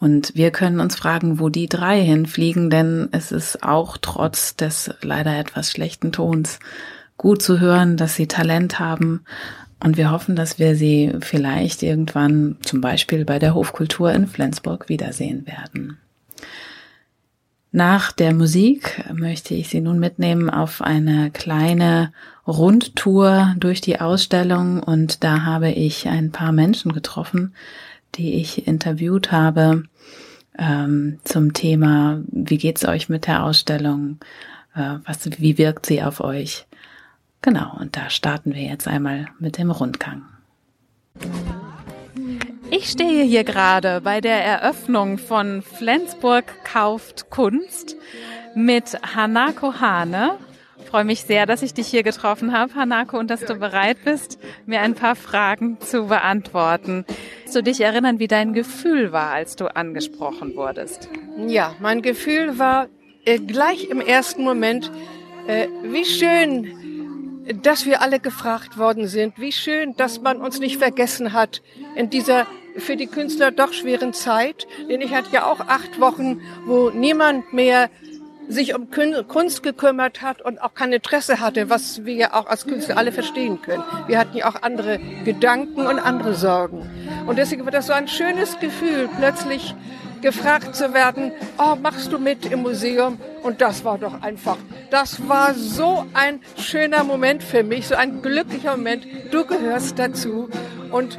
Und 0.00 0.34
wir 0.34 0.50
können 0.50 0.80
uns 0.80 0.96
fragen, 0.96 1.38
wo 1.38 1.50
die 1.50 1.68
drei 1.68 2.02
hinfliegen, 2.02 2.70
denn 2.70 3.08
es 3.12 3.32
ist 3.32 3.62
auch 3.62 3.98
trotz 3.98 4.56
des 4.56 4.90
leider 5.02 5.38
etwas 5.38 5.70
schlechten 5.70 6.10
Tons 6.10 6.58
gut 7.18 7.42
zu 7.42 7.60
hören, 7.60 7.98
dass 7.98 8.16
sie 8.16 8.26
Talent 8.26 8.78
haben. 8.78 9.24
Und 9.84 9.98
wir 9.98 10.10
hoffen, 10.10 10.36
dass 10.36 10.58
wir 10.58 10.74
sie 10.74 11.12
vielleicht 11.20 11.82
irgendwann 11.82 12.56
zum 12.62 12.80
Beispiel 12.80 13.26
bei 13.26 13.38
der 13.38 13.54
Hofkultur 13.54 14.10
in 14.12 14.26
Flensburg 14.26 14.88
wiedersehen 14.88 15.46
werden. 15.46 15.98
Nach 17.72 18.10
der 18.10 18.34
Musik 18.34 19.04
möchte 19.12 19.54
ich 19.54 19.68
Sie 19.68 19.80
nun 19.80 20.00
mitnehmen 20.00 20.50
auf 20.50 20.82
eine 20.82 21.30
kleine 21.30 22.12
Rundtour 22.46 23.54
durch 23.58 23.80
die 23.80 24.00
Ausstellung 24.00 24.82
und 24.82 25.22
da 25.22 25.42
habe 25.44 25.70
ich 25.70 26.08
ein 26.08 26.32
paar 26.32 26.50
Menschen 26.50 26.92
getroffen, 26.92 27.54
die 28.14 28.34
ich 28.34 28.66
interviewt 28.66 29.32
habe 29.32 29.84
ähm, 30.58 31.18
zum 31.24 31.52
Thema, 31.52 32.22
wie 32.26 32.58
geht's 32.58 32.84
euch 32.84 33.08
mit 33.08 33.26
der 33.26 33.44
Ausstellung, 33.44 34.18
äh, 34.74 34.96
was, 35.04 35.28
wie 35.38 35.58
wirkt 35.58 35.86
sie 35.86 36.02
auf 36.02 36.20
euch. 36.20 36.66
Genau, 37.42 37.76
und 37.78 37.96
da 37.96 38.10
starten 38.10 38.54
wir 38.54 38.62
jetzt 38.62 38.86
einmal 38.86 39.26
mit 39.38 39.56
dem 39.56 39.70
Rundgang. 39.70 40.22
Ich 42.70 42.90
stehe 42.90 43.24
hier 43.24 43.44
gerade 43.44 44.00
bei 44.02 44.20
der 44.20 44.44
Eröffnung 44.44 45.18
von 45.18 45.62
Flensburg 45.62 46.44
kauft 46.64 47.30
Kunst 47.30 47.96
mit 48.54 48.96
Hanako 49.14 49.80
Hane. 49.80 50.38
Freue 50.90 51.04
mich 51.04 51.22
sehr, 51.22 51.46
dass 51.46 51.62
ich 51.62 51.72
dich 51.72 51.86
hier 51.86 52.02
getroffen 52.02 52.52
habe, 52.52 52.74
Hanako, 52.74 53.18
und 53.18 53.30
dass 53.30 53.44
du 53.44 53.54
bereit 53.54 53.98
bist, 54.04 54.40
mir 54.66 54.80
ein 54.80 54.94
paar 54.94 55.14
Fragen 55.14 55.78
zu 55.80 56.08
beantworten. 56.08 57.04
Kannst 57.42 57.54
du 57.54 57.62
dich 57.62 57.80
erinnern, 57.80 58.18
wie 58.18 58.26
dein 58.26 58.52
Gefühl 58.52 59.12
war, 59.12 59.30
als 59.30 59.54
du 59.54 59.74
angesprochen 59.74 60.56
wurdest? 60.56 61.08
Ja, 61.46 61.76
mein 61.80 62.02
Gefühl 62.02 62.58
war 62.58 62.88
äh, 63.24 63.38
gleich 63.38 63.88
im 63.88 64.00
ersten 64.00 64.42
Moment, 64.42 64.90
äh, 65.46 65.68
wie 65.84 66.04
schön 66.04 66.76
dass 67.62 67.86
wir 67.86 68.02
alle 68.02 68.20
gefragt 68.20 68.78
worden 68.78 69.08
sind. 69.08 69.40
Wie 69.40 69.50
schön, 69.50 69.96
dass 69.96 70.20
man 70.20 70.40
uns 70.40 70.60
nicht 70.60 70.76
vergessen 70.76 71.32
hat 71.32 71.62
in 71.96 72.10
dieser 72.10 72.46
für 72.76 72.96
die 72.96 73.06
Künstler 73.06 73.50
doch 73.50 73.72
schweren 73.72 74.12
Zeit. 74.12 74.68
Denn 74.88 75.00
ich 75.00 75.12
hatte 75.12 75.30
ja 75.32 75.46
auch 75.46 75.60
acht 75.60 76.00
Wochen, 76.00 76.40
wo 76.66 76.90
niemand 76.90 77.52
mehr 77.52 77.90
sich 78.50 78.74
um 78.74 78.88
Kunst 79.28 79.62
gekümmert 79.62 80.22
hat 80.22 80.42
und 80.42 80.60
auch 80.60 80.74
kein 80.74 80.92
Interesse 80.92 81.40
hatte, 81.40 81.70
was 81.70 82.04
wir 82.04 82.14
ja 82.14 82.34
auch 82.34 82.46
als 82.46 82.66
Künstler 82.66 82.96
alle 82.96 83.12
verstehen 83.12 83.62
können. 83.62 83.84
Wir 84.06 84.18
hatten 84.18 84.36
ja 84.36 84.48
auch 84.48 84.62
andere 84.62 84.98
Gedanken 85.24 85.86
und 85.86 85.98
andere 85.98 86.34
Sorgen. 86.34 86.90
Und 87.26 87.38
deswegen 87.38 87.64
war 87.64 87.70
das 87.70 87.86
so 87.86 87.92
ein 87.92 88.08
schönes 88.08 88.58
Gefühl, 88.58 89.08
plötzlich 89.18 89.74
gefragt 90.20 90.76
zu 90.76 90.92
werden, 90.92 91.32
oh, 91.58 91.76
machst 91.76 92.12
du 92.12 92.18
mit 92.18 92.46
im 92.46 92.62
Museum? 92.62 93.18
Und 93.42 93.60
das 93.60 93.84
war 93.84 93.98
doch 93.98 94.20
einfach, 94.20 94.58
das 94.90 95.28
war 95.28 95.54
so 95.54 96.06
ein 96.12 96.40
schöner 96.58 97.04
Moment 97.04 97.42
für 97.42 97.62
mich, 97.62 97.86
so 97.86 97.94
ein 97.94 98.20
glücklicher 98.20 98.76
Moment. 98.76 99.06
Du 99.30 99.46
gehörst 99.46 99.98
dazu 99.98 100.50
und 100.90 101.18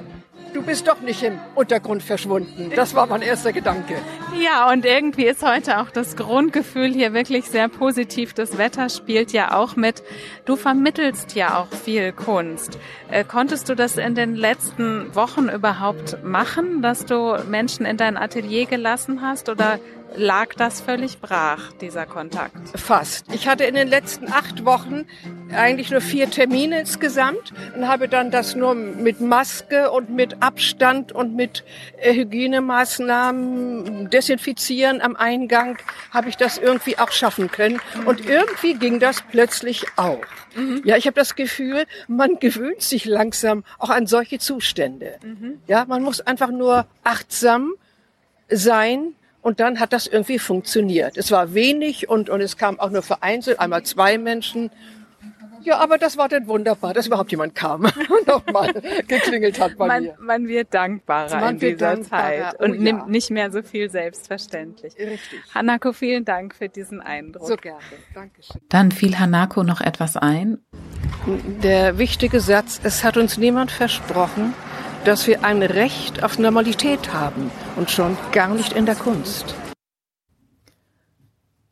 du 0.53 0.61
bist 0.61 0.87
doch 0.87 1.01
nicht 1.01 1.23
im 1.23 1.39
Untergrund 1.55 2.03
verschwunden. 2.03 2.71
Das 2.75 2.95
war 2.95 3.07
mein 3.07 3.21
erster 3.21 3.53
Gedanke. 3.53 3.95
Ja, 4.39 4.71
und 4.71 4.85
irgendwie 4.85 5.25
ist 5.25 5.43
heute 5.43 5.79
auch 5.79 5.89
das 5.89 6.15
Grundgefühl 6.15 6.93
hier 6.93 7.13
wirklich 7.13 7.45
sehr 7.45 7.67
positiv. 7.67 8.33
Das 8.33 8.57
Wetter 8.57 8.89
spielt 8.89 9.33
ja 9.33 9.57
auch 9.57 9.75
mit. 9.75 10.03
Du 10.45 10.55
vermittelst 10.55 11.35
ja 11.35 11.59
auch 11.59 11.75
viel 11.75 12.11
Kunst. 12.11 12.77
Äh, 13.09 13.23
konntest 13.23 13.69
du 13.69 13.75
das 13.75 13.97
in 13.97 14.15
den 14.15 14.35
letzten 14.35 15.13
Wochen 15.15 15.49
überhaupt 15.49 16.23
machen, 16.23 16.81
dass 16.81 17.05
du 17.05 17.37
Menschen 17.49 17.85
in 17.85 17.97
dein 17.97 18.17
Atelier 18.17 18.65
gelassen 18.65 19.21
hast 19.21 19.49
oder 19.49 19.79
lag 20.15 20.53
das 20.55 20.81
völlig 20.81 21.19
brach, 21.19 21.71
dieser 21.73 22.05
Kontakt? 22.05 22.57
Fast. 22.75 23.25
Ich 23.33 23.47
hatte 23.47 23.63
in 23.63 23.75
den 23.75 23.87
letzten 23.87 24.31
acht 24.31 24.65
Wochen 24.65 25.05
eigentlich 25.53 25.91
nur 25.91 26.01
vier 26.01 26.29
Termine 26.29 26.81
insgesamt 26.81 27.53
und 27.75 27.87
habe 27.87 28.07
dann 28.07 28.31
das 28.31 28.55
nur 28.55 28.73
mit 28.75 29.21
Maske 29.21 29.91
und 29.91 30.09
mit 30.09 30.41
Abstand 30.41 31.11
und 31.11 31.35
mit 31.35 31.63
äh, 31.97 32.13
Hygienemaßnahmen, 32.13 34.09
Desinfizieren 34.09 35.01
am 35.01 35.15
Eingang, 35.15 35.77
habe 36.11 36.29
ich 36.29 36.37
das 36.37 36.57
irgendwie 36.57 36.97
auch 36.97 37.11
schaffen 37.11 37.51
können. 37.51 37.79
Und 38.05 38.25
irgendwie 38.25 38.73
ging 38.75 38.99
das 38.99 39.21
plötzlich 39.31 39.85
auch. 39.95 40.21
Mhm. 40.55 40.81
Ja, 40.85 40.97
ich 40.97 41.05
habe 41.07 41.15
das 41.15 41.35
Gefühl, 41.35 41.85
man 42.07 42.39
gewöhnt 42.39 42.81
sich 42.81 43.05
langsam 43.05 43.63
auch 43.79 43.89
an 43.89 44.07
solche 44.07 44.39
Zustände. 44.39 45.17
Mhm. 45.23 45.59
Ja, 45.67 45.85
man 45.85 46.03
muss 46.03 46.21
einfach 46.21 46.51
nur 46.51 46.85
achtsam 47.03 47.73
sein 48.49 49.15
und 49.41 49.59
dann 49.59 49.79
hat 49.79 49.93
das 49.93 50.07
irgendwie 50.07 50.39
funktioniert. 50.39 51.17
Es 51.17 51.31
war 51.31 51.53
wenig 51.53 52.09
und, 52.09 52.29
und 52.29 52.41
es 52.41 52.57
kam 52.57 52.79
auch 52.79 52.89
nur 52.89 53.01
vereinzelt, 53.01 53.59
einmal 53.59 53.83
zwei 53.83 54.17
Menschen. 54.17 54.69
Ja, 55.63 55.77
aber 55.77 55.97
das 55.97 56.17
war 56.17 56.27
dann 56.27 56.47
wunderbar, 56.47 56.93
dass 56.93 57.07
überhaupt 57.07 57.29
jemand 57.31 57.53
kam 57.53 57.85
und 57.85 58.27
nochmal 58.27 58.73
geklingelt 59.07 59.59
hat 59.59 59.77
bei 59.77 59.87
man, 59.87 60.03
mir. 60.03 60.15
Man 60.19 60.47
wird 60.47 60.73
dankbarer 60.73 61.39
man 61.39 61.55
in 61.55 61.61
wird 61.61 61.73
dieser 61.73 61.95
dankbarer. 61.95 62.51
Zeit 62.51 62.59
und 62.59 62.71
oh, 62.71 62.81
nimmt 62.81 63.09
nicht 63.09 63.29
mehr 63.29 63.51
so 63.51 63.61
viel 63.61 63.89
selbstverständlich. 63.89 64.95
Richtig. 64.97 65.39
Hanako, 65.53 65.93
vielen 65.93 66.25
Dank 66.25 66.55
für 66.55 66.67
diesen 66.67 66.99
Eindruck. 66.99 67.47
So 67.47 67.57
gerne. 67.57 67.79
Dankeschön. 68.13 68.61
Dann 68.69 68.91
fiel 68.91 69.19
Hanako 69.19 69.63
noch 69.63 69.81
etwas 69.81 70.17
ein. 70.17 70.57
Der 71.61 71.99
wichtige 71.99 72.39
Satz, 72.39 72.81
es 72.83 73.03
hat 73.03 73.17
uns 73.17 73.37
niemand 73.37 73.69
versprochen, 73.69 74.55
dass 75.05 75.27
wir 75.27 75.43
ein 75.43 75.63
Recht 75.63 76.23
auf 76.23 76.37
Normalität 76.37 77.13
haben 77.13 77.51
und 77.75 77.89
schon 77.89 78.17
gar 78.31 78.53
nicht 78.53 78.73
in 78.73 78.85
der 78.85 78.95
Kunst. 78.95 79.55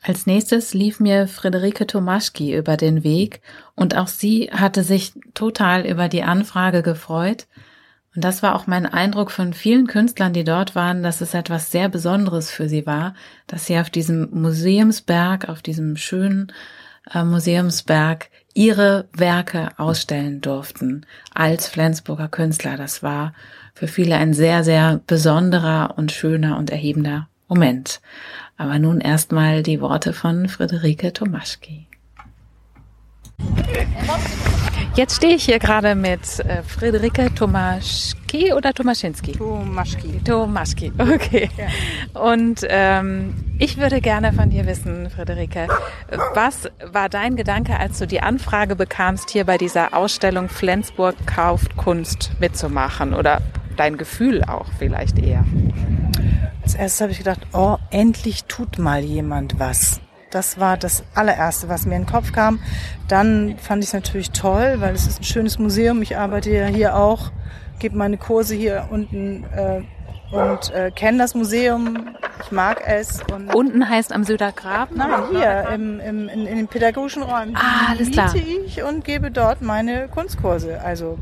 Als 0.01 0.25
nächstes 0.25 0.73
lief 0.73 0.99
mir 0.99 1.27
Friederike 1.27 1.85
Tomaschki 1.85 2.55
über 2.55 2.77
den 2.77 3.03
Weg 3.03 3.41
und 3.75 3.97
auch 3.97 4.07
sie 4.07 4.49
hatte 4.51 4.83
sich 4.83 5.13
total 5.33 5.85
über 5.85 6.07
die 6.07 6.23
Anfrage 6.23 6.81
gefreut. 6.81 7.47
Und 8.15 8.23
das 8.23 8.41
war 8.41 8.55
auch 8.55 8.65
mein 8.65 8.85
Eindruck 8.85 9.29
von 9.29 9.53
vielen 9.53 9.87
Künstlern, 9.87 10.33
die 10.33 10.43
dort 10.43 10.73
waren, 10.73 11.03
dass 11.03 11.21
es 11.21 11.33
etwas 11.33 11.71
sehr 11.71 11.89
Besonderes 11.89 12.49
für 12.49 12.67
sie 12.67 12.85
war, 12.85 13.13
dass 13.45 13.65
sie 13.65 13.77
auf 13.77 13.89
diesem 13.89 14.29
Museumsberg, 14.31 15.47
auf 15.47 15.61
diesem 15.61 15.95
schönen 15.95 16.51
äh, 17.13 17.23
Museumsberg 17.23 18.29
ihre 18.59 19.07
Werke 19.13 19.69
ausstellen 19.77 20.41
durften 20.41 21.05
als 21.33 21.69
Flensburger 21.69 22.27
Künstler. 22.27 22.75
Das 22.75 23.01
war 23.01 23.33
für 23.73 23.87
viele 23.87 24.17
ein 24.17 24.33
sehr, 24.33 24.65
sehr 24.65 24.99
besonderer 25.07 25.93
und 25.95 26.11
schöner 26.11 26.57
und 26.57 26.69
erhebender 26.69 27.29
Moment. 27.47 28.01
Aber 28.57 28.77
nun 28.77 28.99
erstmal 28.99 29.63
die 29.63 29.79
Worte 29.79 30.11
von 30.11 30.49
Friederike 30.49 31.13
Tomaschki. 31.13 31.87
Jetzt 34.95 35.17
stehe 35.17 35.35
ich 35.35 35.45
hier 35.45 35.59
gerade 35.59 35.95
mit 35.95 36.39
äh, 36.39 36.61
Friederike 36.63 37.33
Tomaschki 37.33 38.53
oder 38.53 38.73
Tomaschinski? 38.73 39.33
Tomaschki. 39.33 40.19
Tomaschki, 40.23 40.91
okay. 40.97 41.49
Ja. 41.57 42.21
Und 42.21 42.65
ähm, 42.67 43.33
ich 43.59 43.77
würde 43.77 44.01
gerne 44.01 44.33
von 44.33 44.49
dir 44.49 44.65
wissen, 44.65 45.09
Friederike, 45.09 45.67
was 46.33 46.69
war 46.91 47.07
dein 47.07 47.35
Gedanke, 47.35 47.79
als 47.79 47.99
du 47.99 48.07
die 48.07 48.21
Anfrage 48.21 48.75
bekamst, 48.75 49.29
hier 49.29 49.45
bei 49.45 49.57
dieser 49.57 49.93
Ausstellung 49.93 50.49
Flensburg 50.49 51.15
kauft 51.25 51.77
Kunst 51.77 52.31
mitzumachen? 52.39 53.13
Oder 53.13 53.41
dein 53.77 53.97
Gefühl 53.97 54.43
auch 54.43 54.67
vielleicht 54.77 55.19
eher? 55.19 55.45
Als 56.63 56.75
erstes 56.75 57.01
habe 57.01 57.11
ich 57.11 57.19
gedacht, 57.19 57.39
oh, 57.53 57.77
endlich 57.89 58.45
tut 58.45 58.77
mal 58.77 59.03
jemand 59.03 59.59
was. 59.59 60.01
Das 60.31 60.59
war 60.59 60.77
das 60.77 61.03
allererste, 61.15 61.69
was 61.69 61.85
mir 61.85 61.95
in 61.95 62.03
den 62.03 62.11
Kopf 62.11 62.31
kam. 62.31 62.59
Dann 63.07 63.57
fand 63.57 63.83
ich 63.83 63.89
es 63.89 63.93
natürlich 63.93 64.31
toll, 64.31 64.75
weil 64.77 64.93
es 64.93 65.07
ist 65.07 65.21
ein 65.21 65.23
schönes 65.23 65.57
Museum. 65.57 66.01
Ich 66.01 66.17
arbeite 66.17 66.51
ja 66.51 66.67
hier 66.67 66.95
auch, 66.95 67.31
gebe 67.79 67.97
meine 67.97 68.17
Kurse 68.17 68.53
hier 68.53 68.87
unten 68.91 69.43
äh, 69.55 69.81
und 70.31 70.71
äh, 70.71 70.91
kenne 70.91 71.17
das 71.17 71.33
Museum. 71.33 72.15
Ich 72.43 72.51
mag 72.51 72.83
es. 72.85 73.21
Und 73.33 73.53
unten 73.53 73.89
heißt 73.89 74.13
am 74.13 74.23
Södergraben? 74.23 74.97
Nein, 74.97 75.23
hier 75.31 75.67
im, 75.73 75.99
im, 75.99 76.29
in, 76.29 76.45
in 76.45 76.57
den 76.57 76.67
pädagogischen 76.67 77.23
Räumen. 77.23 77.55
Ah, 77.55 77.89
alles 77.89 78.11
klar. 78.11 78.31
Miete 78.31 78.47
ich 78.47 78.83
und 78.83 79.03
gebe 79.03 79.31
dort 79.31 79.61
meine 79.61 80.07
Kunstkurse. 80.09 80.79
Also 80.81 81.17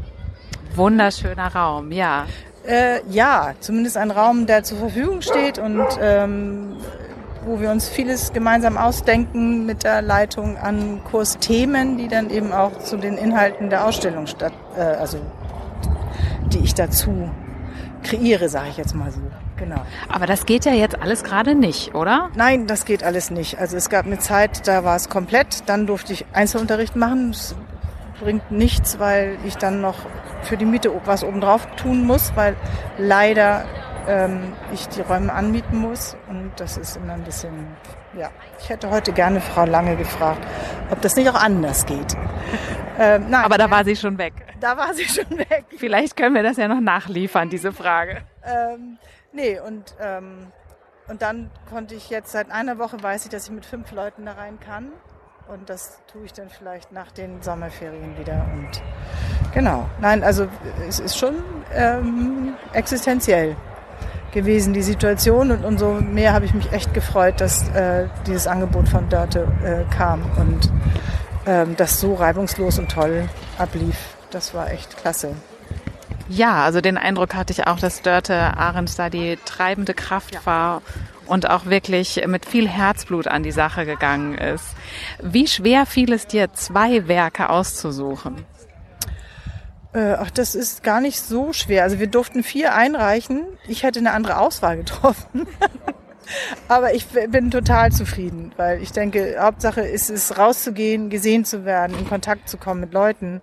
wunderschöner 0.75 1.47
Raum, 1.47 1.93
ja. 1.93 2.25
Äh, 2.67 2.99
ja, 3.09 3.53
zumindest 3.61 3.95
ein 3.95 4.11
Raum, 4.11 4.45
der 4.45 4.63
zur 4.63 4.77
Verfügung 4.77 5.21
steht 5.21 5.57
und 5.57 5.85
ähm, 6.01 6.75
wo 7.47 7.61
wir 7.61 7.71
uns 7.71 7.87
vieles 7.87 8.33
gemeinsam 8.33 8.77
ausdenken 8.77 9.65
mit 9.65 9.83
der 9.83 10.01
Leitung 10.01 10.57
an 10.57 11.01
Kursthemen, 11.09 11.97
die 11.97 12.09
dann 12.09 12.29
eben 12.29 12.51
auch 12.51 12.77
zu 12.79 12.97
den 12.97 13.17
Inhalten 13.17 13.69
der 13.69 13.85
Ausstellung 13.85 14.27
statt, 14.27 14.53
äh, 14.75 14.81
also 14.81 15.17
die 16.51 16.59
ich 16.59 16.73
dazu 16.73 17.29
kreiere, 18.03 18.49
sage 18.49 18.69
ich 18.69 18.77
jetzt 18.77 18.95
mal 18.95 19.11
so. 19.11 19.21
Genau. 19.57 19.81
Aber 20.07 20.27
das 20.27 20.45
geht 20.45 20.65
ja 20.65 20.73
jetzt 20.73 21.01
alles 21.01 21.23
gerade 21.23 21.55
nicht, 21.55 21.95
oder? 21.95 22.29
Nein, 22.35 22.67
das 22.67 22.85
geht 22.85 23.03
alles 23.03 23.31
nicht. 23.31 23.57
Also 23.57 23.75
es 23.75 23.89
gab 23.89 24.05
eine 24.05 24.19
Zeit, 24.19 24.67
da 24.67 24.83
war 24.83 24.95
es 24.95 25.09
komplett. 25.09 25.67
Dann 25.67 25.87
durfte 25.87 26.13
ich 26.13 26.25
Einzelunterricht 26.31 26.95
machen. 26.95 27.31
Das 27.31 27.55
bringt 28.19 28.51
nichts, 28.51 28.99
weil 28.99 29.37
ich 29.45 29.57
dann 29.57 29.81
noch 29.81 29.95
für 30.43 30.57
die 30.57 30.65
Miete 30.65 30.91
was 31.05 31.23
obendrauf 31.23 31.65
tun 31.75 32.05
muss, 32.05 32.33
weil 32.35 32.55
leider 32.99 33.65
ähm, 34.07 34.53
ich 34.73 34.87
die 34.89 35.01
Räume 35.01 35.33
anmieten 35.33 35.77
muss. 35.77 36.15
Und 36.27 36.51
das 36.57 36.77
ist 36.77 36.97
immer 36.97 37.13
ein 37.13 37.23
bisschen, 37.23 37.75
ja. 38.17 38.29
Ich 38.59 38.69
hätte 38.69 38.89
heute 38.89 39.11
gerne 39.11 39.41
Frau 39.41 39.65
Lange 39.65 39.95
gefragt, 39.95 40.45
ob 40.89 41.01
das 41.01 41.15
nicht 41.15 41.29
auch 41.29 41.41
anders 41.41 41.85
geht. 41.85 42.15
Ähm, 42.99 43.29
nein, 43.29 43.45
Aber 43.45 43.59
da 43.59 43.69
war 43.69 43.85
sie 43.85 43.95
schon 43.95 44.17
weg. 44.17 44.33
Da 44.59 44.75
war 44.75 44.91
sie 44.95 45.03
schon 45.03 45.29
weg. 45.37 45.65
Vielleicht 45.77 46.17
können 46.17 46.33
wir 46.33 46.41
das 46.41 46.57
ja 46.57 46.67
noch 46.67 46.79
nachliefern, 46.79 47.47
diese 47.47 47.71
Frage. 47.71 48.23
Ähm, 48.43 48.97
nee, 49.33 49.59
und, 49.59 49.93
ähm, 50.01 50.51
und 51.07 51.21
dann 51.21 51.51
konnte 51.69 51.93
ich 51.93 52.09
jetzt 52.09 52.31
seit 52.31 52.49
einer 52.49 52.79
Woche 52.79 53.03
weiß 53.03 53.25
ich, 53.25 53.29
dass 53.29 53.45
ich 53.45 53.51
mit 53.51 53.67
fünf 53.67 53.91
Leuten 53.91 54.25
da 54.25 54.31
rein 54.31 54.59
kann. 54.59 54.91
Und 55.47 55.69
das 55.69 56.01
tue 56.11 56.25
ich 56.25 56.33
dann 56.33 56.49
vielleicht 56.49 56.91
nach 56.91 57.11
den 57.11 57.39
Sommerferien 57.43 58.17
wieder. 58.17 58.45
Und 58.51 58.81
genau. 59.53 59.87
Nein, 60.01 60.23
also 60.23 60.47
es 60.87 60.99
ist 60.99 61.19
schon 61.19 61.35
ähm, 61.75 62.55
existenziell 62.73 63.55
gewesen, 64.37 64.73
die 64.73 64.83
Situation. 64.83 65.51
Und 65.51 65.65
umso 65.65 65.93
mehr 65.93 66.33
habe 66.33 66.45
ich 66.45 66.53
mich 66.53 66.71
echt 66.71 66.93
gefreut, 66.93 67.41
dass 67.41 67.67
äh, 67.69 68.07
dieses 68.27 68.47
Angebot 68.47 68.87
von 68.87 69.09
Dörte 69.09 69.47
äh, 69.63 69.93
kam 69.93 70.21
und 70.37 70.71
ähm, 71.47 71.75
das 71.75 71.99
so 71.99 72.13
reibungslos 72.13 72.77
und 72.77 72.91
toll 72.91 73.27
ablief. 73.57 73.97
Das 74.29 74.53
war 74.53 74.71
echt 74.71 74.97
klasse. 74.97 75.35
Ja, 76.29 76.63
also 76.65 76.81
den 76.81 76.97
Eindruck 76.97 77.33
hatte 77.35 77.53
ich 77.53 77.65
auch, 77.67 77.79
dass 77.79 78.01
Dörte 78.01 78.35
Arendt 78.35 78.99
da 78.99 79.09
die 79.09 79.37
treibende 79.45 79.93
Kraft 79.93 80.35
ja. 80.35 80.45
war 80.45 80.81
und 81.25 81.49
auch 81.49 81.65
wirklich 81.65 82.21
mit 82.27 82.45
viel 82.45 82.67
Herzblut 82.67 83.27
an 83.27 83.43
die 83.43 83.51
Sache 83.51 83.85
gegangen 83.85 84.37
ist. 84.37 84.65
Wie 85.21 85.47
schwer 85.47 85.85
fiel 85.85 86.11
es 86.13 86.27
dir, 86.27 86.53
zwei 86.53 87.07
Werke 87.07 87.49
auszusuchen? 87.49 88.45
Äh, 89.97 90.13
ach, 90.19 90.29
das 90.29 90.53
ist 90.53 90.83
gar 90.83 91.01
nicht 91.01 91.19
so 91.19 91.53
schwer. 91.53 91.81
Also 91.81 91.97
wir 91.97 92.05
durften 92.05 92.43
vier 92.43 92.75
einreichen. 92.75 93.45
Ich 93.67 93.81
hätte 93.81 93.97
eine 93.97 94.11
andere 94.11 94.37
Auswahl 94.37 94.77
getroffen. 94.77 95.47
Aber 96.67 96.93
ich 96.93 97.07
bin 97.07 97.49
total 97.49 97.91
zufrieden, 97.91 98.51
weil 98.57 98.81
ich 98.83 98.91
denke, 98.91 99.37
Hauptsache 99.39 99.81
ist 99.81 100.11
es, 100.11 100.37
rauszugehen, 100.37 101.09
gesehen 101.09 101.45
zu 101.45 101.65
werden, 101.65 101.97
in 101.97 102.07
Kontakt 102.07 102.47
zu 102.47 102.57
kommen 102.57 102.81
mit 102.81 102.93
Leuten. 102.93 103.41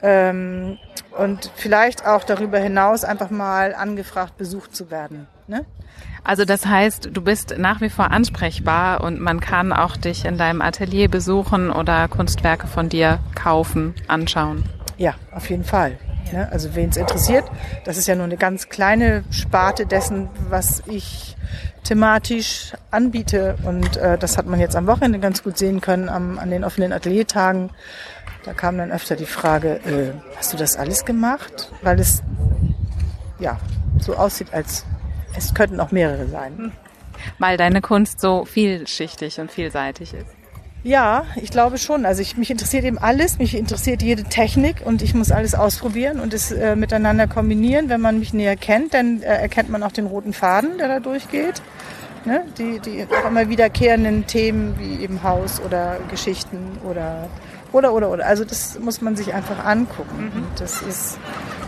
Ähm, 0.00 0.78
und 1.18 1.50
vielleicht 1.56 2.06
auch 2.06 2.24
darüber 2.24 2.58
hinaus 2.58 3.04
einfach 3.04 3.28
mal 3.28 3.74
angefragt 3.74 4.38
besucht 4.38 4.74
zu 4.74 4.90
werden. 4.90 5.26
Ne? 5.46 5.66
Also 6.24 6.46
das 6.46 6.64
heißt, 6.64 7.10
du 7.12 7.20
bist 7.20 7.56
nach 7.58 7.82
wie 7.82 7.90
vor 7.90 8.12
ansprechbar 8.12 9.02
und 9.02 9.20
man 9.20 9.40
kann 9.40 9.72
auch 9.72 9.96
dich 9.98 10.24
in 10.24 10.38
deinem 10.38 10.62
Atelier 10.62 11.08
besuchen 11.08 11.70
oder 11.70 12.08
Kunstwerke 12.08 12.66
von 12.66 12.88
dir 12.88 13.18
kaufen, 13.34 13.94
anschauen. 14.08 14.64
Ja, 14.98 15.14
auf 15.32 15.48
jeden 15.50 15.64
Fall. 15.64 15.98
Ne? 16.32 16.48
Also 16.50 16.74
wen 16.74 16.90
es 16.90 16.96
interessiert, 16.96 17.44
das 17.84 17.96
ist 17.96 18.06
ja 18.08 18.14
nur 18.14 18.24
eine 18.24 18.36
ganz 18.36 18.68
kleine 18.68 19.24
Sparte 19.30 19.86
dessen, 19.86 20.28
was 20.48 20.82
ich 20.86 21.36
thematisch 21.84 22.72
anbiete. 22.90 23.56
Und 23.64 23.96
äh, 23.96 24.18
das 24.18 24.38
hat 24.38 24.46
man 24.46 24.60
jetzt 24.60 24.76
am 24.76 24.86
Wochenende 24.86 25.18
ganz 25.18 25.42
gut 25.42 25.58
sehen 25.58 25.80
können 25.80 26.08
am, 26.08 26.38
an 26.38 26.50
den 26.50 26.64
offenen 26.64 26.92
Ateliertagen. 26.92 27.70
Da 28.44 28.52
kam 28.52 28.78
dann 28.78 28.90
öfter 28.90 29.16
die 29.16 29.26
Frage, 29.26 29.80
äh, 29.84 30.12
hast 30.36 30.52
du 30.52 30.56
das 30.56 30.76
alles 30.76 31.04
gemacht? 31.04 31.72
Weil 31.82 32.00
es 32.00 32.22
ja 33.38 33.58
so 33.98 34.16
aussieht, 34.16 34.52
als 34.52 34.84
es 35.36 35.54
könnten 35.54 35.80
auch 35.80 35.92
mehrere 35.92 36.26
sein. 36.26 36.72
Weil 37.38 37.56
deine 37.56 37.80
Kunst 37.80 38.20
so 38.20 38.44
vielschichtig 38.44 39.38
und 39.38 39.50
vielseitig 39.50 40.14
ist. 40.14 40.41
Ja, 40.84 41.26
ich 41.36 41.50
glaube 41.50 41.78
schon. 41.78 42.04
Also 42.04 42.22
ich, 42.22 42.36
mich 42.36 42.50
interessiert 42.50 42.84
eben 42.84 42.98
alles, 42.98 43.38
mich 43.38 43.56
interessiert 43.56 44.02
jede 44.02 44.24
Technik 44.24 44.82
und 44.84 45.02
ich 45.02 45.14
muss 45.14 45.30
alles 45.30 45.54
ausprobieren 45.54 46.18
und 46.18 46.34
es 46.34 46.50
äh, 46.50 46.74
miteinander 46.74 47.28
kombinieren. 47.28 47.88
Wenn 47.88 48.00
man 48.00 48.18
mich 48.18 48.34
näher 48.34 48.56
kennt, 48.56 48.94
dann 48.94 49.22
äh, 49.22 49.26
erkennt 49.26 49.68
man 49.68 49.82
auch 49.82 49.92
den 49.92 50.06
roten 50.06 50.32
Faden, 50.32 50.78
der 50.78 50.88
da 50.88 51.00
durchgeht. 51.00 51.62
Ne? 52.24 52.44
Die, 52.58 52.80
die 52.80 53.06
auch 53.10 53.28
immer 53.28 53.48
wiederkehrenden 53.48 54.26
Themen 54.26 54.74
wie 54.78 55.02
eben 55.02 55.22
Haus 55.22 55.60
oder 55.60 55.98
Geschichten 56.10 56.78
oder 56.88 57.28
oder 57.72 57.92
oder 57.94 58.10
oder. 58.10 58.26
Also 58.26 58.44
das 58.44 58.78
muss 58.78 59.00
man 59.00 59.16
sich 59.16 59.34
einfach 59.34 59.64
angucken. 59.64 60.30
Mhm. 60.34 60.42
Und 60.42 60.60
das 60.60 60.82
ist 60.82 61.18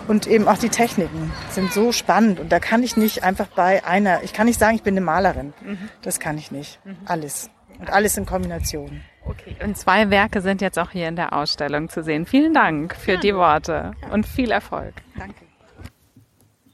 und 0.07 0.27
eben 0.27 0.49
auch 0.49 0.59
die 0.59 0.69
Techniken 0.69 1.33
sind 1.51 1.73
so 1.73 1.93
spannend 1.93 2.39
und 2.39 2.53
da 2.53 2.61
kann 2.61 2.83
ich 2.83 2.97
nicht 2.97 3.25
einfach 3.25 3.47
bei 3.47 3.85
einer. 3.85 4.23
Ich 4.23 4.33
kann 4.33 4.47
nicht 4.47 4.61
sagen, 4.61 4.77
ich 4.77 4.83
bin 4.83 4.95
eine 4.95 5.05
Malerin. 5.05 5.55
Mhm. 5.65 5.89
Das 6.03 6.21
kann 6.21 6.37
ich 6.37 6.51
nicht. 6.51 6.79
Mhm. 6.85 6.97
Alles. 7.07 7.51
Und 7.79 7.91
alles 7.91 8.17
in 8.17 8.27
Kombination. 8.27 9.03
Okay. 9.27 9.57
Und 9.65 9.77
zwei 9.77 10.11
Werke 10.11 10.41
sind 10.41 10.61
jetzt 10.61 10.79
auch 10.79 10.91
hier 10.91 11.09
in 11.09 11.17
der 11.17 11.33
Ausstellung 11.33 11.89
zu 11.89 12.03
sehen. 12.03 12.27
Vielen 12.27 12.55
Dank 12.55 12.95
für 12.95 13.15
ja. 13.15 13.21
die 13.21 13.35
Worte 13.35 13.93
und 14.11 14.27
viel 14.27 14.51
Erfolg. 14.51 14.95
Danke. 15.19 15.45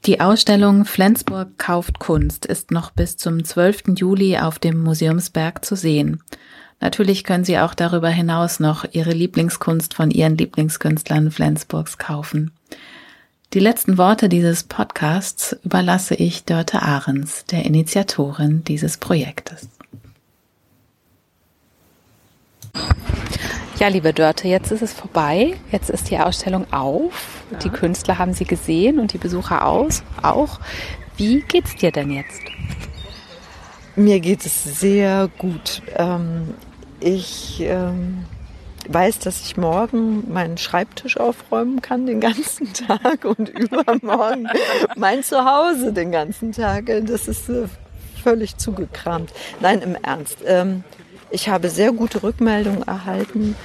Die 0.06 0.20
Ausstellung 0.20 0.86
Flensburg 0.86 1.58
kauft 1.58 1.98
Kunst 1.98 2.46
ist 2.46 2.70
noch 2.70 2.90
bis 2.90 3.18
zum 3.18 3.44
12. 3.44 3.98
Juli 3.98 4.38
auf 4.38 4.58
dem 4.58 4.82
Museumsberg 4.82 5.62
zu 5.64 5.76
sehen. 5.76 6.22
Natürlich 6.80 7.24
können 7.24 7.44
Sie 7.44 7.58
auch 7.58 7.74
darüber 7.74 8.08
hinaus 8.08 8.58
noch 8.58 8.86
Ihre 8.92 9.12
Lieblingskunst 9.12 9.92
von 9.92 10.10
Ihren 10.10 10.38
Lieblingskünstlern 10.38 11.30
Flensburgs 11.30 11.98
kaufen. 11.98 12.52
Die 13.52 13.58
letzten 13.58 13.98
Worte 13.98 14.30
dieses 14.30 14.62
Podcasts 14.62 15.54
überlasse 15.64 16.14
ich 16.14 16.44
Dörte 16.44 16.80
Ahrens, 16.80 17.44
der 17.44 17.66
Initiatorin 17.66 18.64
dieses 18.64 18.96
Projektes. 18.96 19.68
Ja, 23.78 23.88
liebe 23.88 24.12
Dörte, 24.12 24.46
jetzt 24.46 24.70
ist 24.72 24.82
es 24.82 24.92
vorbei. 24.92 25.54
Jetzt 25.72 25.88
ist 25.88 26.10
die 26.10 26.18
Ausstellung 26.18 26.70
auf. 26.70 27.42
Ja. 27.50 27.58
Die 27.58 27.70
Künstler 27.70 28.18
haben 28.18 28.34
sie 28.34 28.44
gesehen 28.44 28.98
und 28.98 29.14
die 29.14 29.18
Besucher 29.18 29.66
aus, 29.66 30.02
auch. 30.20 30.60
Wie 31.16 31.40
geht's 31.40 31.76
dir 31.76 31.90
denn 31.90 32.10
jetzt? 32.10 32.42
Mir 33.96 34.20
geht 34.20 34.44
es 34.44 34.64
sehr 34.64 35.30
gut. 35.38 35.82
Ähm, 35.96 36.54
ich 37.00 37.62
ähm, 37.62 38.24
weiß, 38.88 39.20
dass 39.20 39.40
ich 39.40 39.56
morgen 39.56 40.30
meinen 40.30 40.58
Schreibtisch 40.58 41.16
aufräumen 41.16 41.80
kann 41.80 42.06
den 42.06 42.20
ganzen 42.20 42.72
Tag 42.74 43.24
und 43.24 43.48
übermorgen 43.48 44.48
mein 44.96 45.22
Zuhause 45.22 45.92
den 45.92 46.12
ganzen 46.12 46.52
Tag. 46.52 46.90
Das 47.06 47.28
ist 47.28 47.48
äh, 47.48 47.64
völlig 48.22 48.58
zugekramt. 48.58 49.32
Nein, 49.60 49.80
im 49.82 49.94
Ernst. 49.94 50.38
Ich 51.30 51.48
habe 51.48 51.70
sehr 51.70 51.92
gute 51.92 52.22
Rückmeldungen 52.22 52.82
erhalten. 52.82 53.56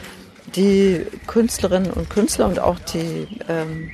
Die 0.55 1.05
Künstlerinnen 1.25 1.91
und 1.91 2.09
Künstler 2.09 2.47
und 2.47 2.59
auch 2.59 2.77
die 2.79 3.27
ähm, 3.49 3.91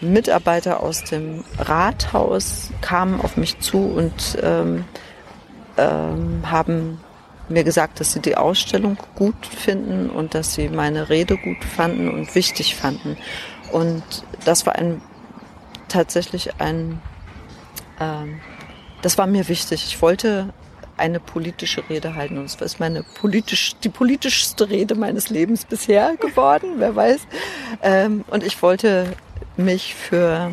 Mitarbeiter 0.00 0.82
aus 0.82 1.04
dem 1.04 1.44
Rathaus 1.58 2.70
kamen 2.80 3.20
auf 3.20 3.36
mich 3.36 3.58
zu 3.60 3.78
und 3.78 4.38
ähm, 4.42 4.84
ähm, 5.76 6.42
haben 6.50 6.98
mir 7.48 7.64
gesagt, 7.64 8.00
dass 8.00 8.12
sie 8.12 8.20
die 8.20 8.36
Ausstellung 8.36 8.96
gut 9.14 9.46
finden 9.46 10.10
und 10.10 10.34
dass 10.34 10.54
sie 10.54 10.68
meine 10.68 11.08
Rede 11.08 11.36
gut 11.36 11.62
fanden 11.64 12.10
und 12.10 12.34
wichtig 12.34 12.74
fanden. 12.74 13.16
Und 13.72 14.02
das 14.44 14.66
war 14.66 14.76
ein 14.76 15.00
tatsächlich 15.88 16.58
ein, 16.60 17.00
ähm, 18.00 18.40
das 19.02 19.18
war 19.18 19.26
mir 19.26 19.48
wichtig. 19.48 19.84
Ich 19.86 20.02
wollte 20.02 20.52
eine 20.96 21.20
politische 21.20 21.88
Rede 21.88 22.14
halten. 22.14 22.38
Und 22.38 22.46
es 22.46 22.54
ist 22.54 22.80
meine 22.80 23.02
politisch, 23.02 23.76
die 23.82 23.88
politischste 23.88 24.68
Rede 24.68 24.94
meines 24.94 25.30
Lebens 25.30 25.64
bisher 25.64 26.16
geworden, 26.16 26.74
wer 26.76 26.96
weiß. 26.96 27.20
Ähm, 27.82 28.24
und 28.28 28.42
ich 28.42 28.62
wollte 28.62 29.14
mich 29.56 29.94
für 29.94 30.52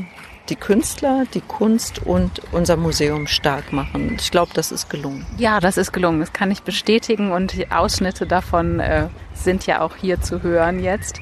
die 0.50 0.56
Künstler, 0.56 1.24
die 1.34 1.42
Kunst 1.42 2.06
und 2.06 2.42
unser 2.52 2.76
Museum 2.76 3.28
stark 3.28 3.72
machen. 3.72 4.18
Ich 4.20 4.30
glaube, 4.32 4.52
das 4.54 4.72
ist 4.72 4.90
gelungen. 4.90 5.26
Ja, 5.38 5.60
das 5.60 5.78
ist 5.78 5.94
gelungen. 5.94 6.20
Das 6.20 6.34
kann 6.34 6.52
ich 6.52 6.64
bestätigen 6.64 7.32
und 7.32 7.54
die 7.54 7.72
Ausschnitte 7.72 8.26
davon 8.26 8.80
äh, 8.80 9.08
sind 9.34 9.66
ja 9.66 9.82
auch 9.82 9.96
hier 9.96 10.22
zu 10.22 10.44
hören 10.44 10.84
jetzt. 10.84 11.20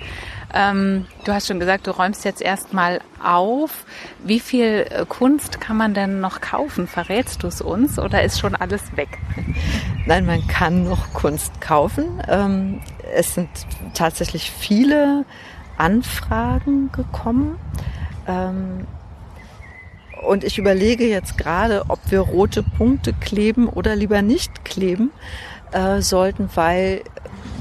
Ähm, 0.53 1.05
du 1.25 1.33
hast 1.33 1.47
schon 1.47 1.59
gesagt, 1.59 1.87
du 1.87 1.91
räumst 1.91 2.25
jetzt 2.25 2.41
erstmal 2.41 3.01
auf. 3.23 3.85
Wie 4.23 4.39
viel 4.39 4.85
äh, 4.89 5.05
Kunst 5.07 5.61
kann 5.61 5.77
man 5.77 5.93
denn 5.93 6.19
noch 6.19 6.41
kaufen? 6.41 6.87
Verrätst 6.87 7.43
du 7.43 7.47
es 7.47 7.61
uns 7.61 7.99
oder 7.99 8.23
ist 8.23 8.39
schon 8.39 8.55
alles 8.55 8.95
weg? 8.97 9.19
Nein, 10.05 10.25
man 10.25 10.45
kann 10.47 10.83
noch 10.83 11.13
Kunst 11.13 11.61
kaufen. 11.61 12.21
Ähm, 12.27 12.81
es 13.13 13.35
sind 13.35 13.49
tatsächlich 13.93 14.51
viele 14.51 15.25
Anfragen 15.77 16.91
gekommen. 16.91 17.57
Ähm, 18.27 18.87
und 20.21 20.43
ich 20.43 20.57
überlege 20.57 21.07
jetzt 21.07 21.37
gerade, 21.37 21.85
ob 21.87 21.99
wir 22.09 22.19
rote 22.19 22.61
Punkte 22.61 23.13
kleben 23.13 23.67
oder 23.67 23.95
lieber 23.95 24.21
nicht 24.21 24.63
kleben 24.65 25.11
äh, 25.71 26.01
sollten, 26.01 26.49
weil 26.53 27.01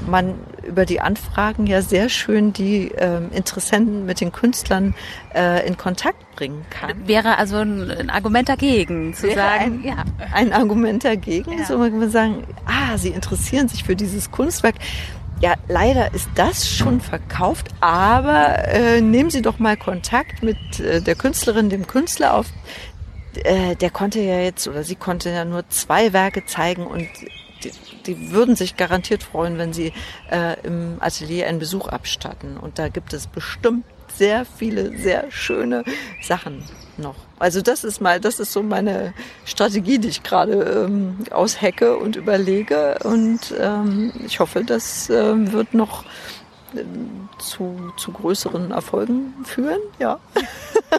man 0.07 0.35
über 0.63 0.85
die 0.85 1.01
Anfragen 1.01 1.67
ja 1.67 1.81
sehr 1.81 2.09
schön 2.09 2.53
die 2.53 2.91
äh, 2.91 3.21
Interessenten 3.31 4.05
mit 4.05 4.21
den 4.21 4.31
Künstlern 4.31 4.95
äh, 5.33 5.65
in 5.67 5.77
Kontakt 5.77 6.35
bringen 6.35 6.65
kann. 6.69 7.07
Wäre 7.07 7.37
also 7.37 7.57
ein, 7.57 8.09
Argument 8.09 8.49
dagegen, 8.49 9.13
zu 9.13 9.27
Wäre 9.27 9.35
sagen, 9.35 9.63
ein, 9.63 9.83
ja. 9.83 10.03
Ein 10.33 10.53
Argument 10.53 11.03
dagegen, 11.03 11.59
ja. 11.59 11.65
so 11.65 11.77
man 11.77 11.91
kann 11.91 12.09
sagen, 12.09 12.43
ah, 12.65 12.97
sie 12.97 13.09
interessieren 13.09 13.67
sich 13.67 13.83
für 13.83 13.95
dieses 13.95 14.31
Kunstwerk. 14.31 14.75
Ja, 15.41 15.55
leider 15.67 16.13
ist 16.13 16.29
das 16.35 16.69
schon 16.69 17.01
verkauft, 17.01 17.69
aber 17.79 18.67
äh, 18.67 19.01
nehmen 19.01 19.31
Sie 19.31 19.41
doch 19.41 19.57
mal 19.57 19.75
Kontakt 19.75 20.43
mit 20.43 20.79
äh, 20.79 21.01
der 21.01 21.15
Künstlerin, 21.15 21.69
dem 21.69 21.87
Künstler 21.87 22.35
auf. 22.35 22.45
Äh, 23.43 23.75
der 23.75 23.89
konnte 23.89 24.19
ja 24.19 24.39
jetzt 24.39 24.67
oder 24.67 24.83
sie 24.83 24.95
konnte 24.95 25.31
ja 25.31 25.45
nur 25.45 25.67
zwei 25.69 26.13
Werke 26.13 26.45
zeigen 26.45 26.85
und 26.85 27.07
die, 28.07 28.31
würden 28.31 28.55
sich 28.55 28.77
garantiert 28.77 29.23
freuen, 29.23 29.57
wenn 29.57 29.73
sie 29.73 29.93
äh, 30.29 30.59
im 30.63 30.97
Atelier 30.99 31.47
einen 31.47 31.59
Besuch 31.59 31.87
abstatten. 31.87 32.57
Und 32.57 32.79
da 32.79 32.89
gibt 32.89 33.13
es 33.13 33.27
bestimmt 33.27 33.85
sehr 34.17 34.45
viele, 34.45 34.97
sehr 34.97 35.31
schöne 35.31 35.83
Sachen 36.21 36.63
noch. 36.97 37.15
Also 37.39 37.61
das 37.61 37.83
ist 37.83 38.01
mal, 38.01 38.19
das 38.19 38.39
ist 38.39 38.51
so 38.51 38.61
meine 38.61 39.13
Strategie, 39.45 39.97
die 39.97 40.09
ich 40.09 40.23
gerade 40.23 40.85
ähm, 40.85 41.17
aushecke 41.31 41.97
und 41.97 42.15
überlege. 42.15 42.99
Und 43.03 43.53
ähm, 43.59 44.11
ich 44.25 44.39
hoffe, 44.39 44.63
das 44.63 45.09
ähm, 45.09 45.51
wird 45.51 45.73
noch 45.73 46.03
ähm, 46.75 47.29
zu, 47.39 47.91
zu 47.97 48.11
größeren 48.11 48.71
Erfolgen 48.71 49.33
führen. 49.43 49.79
Ja. 49.99 50.19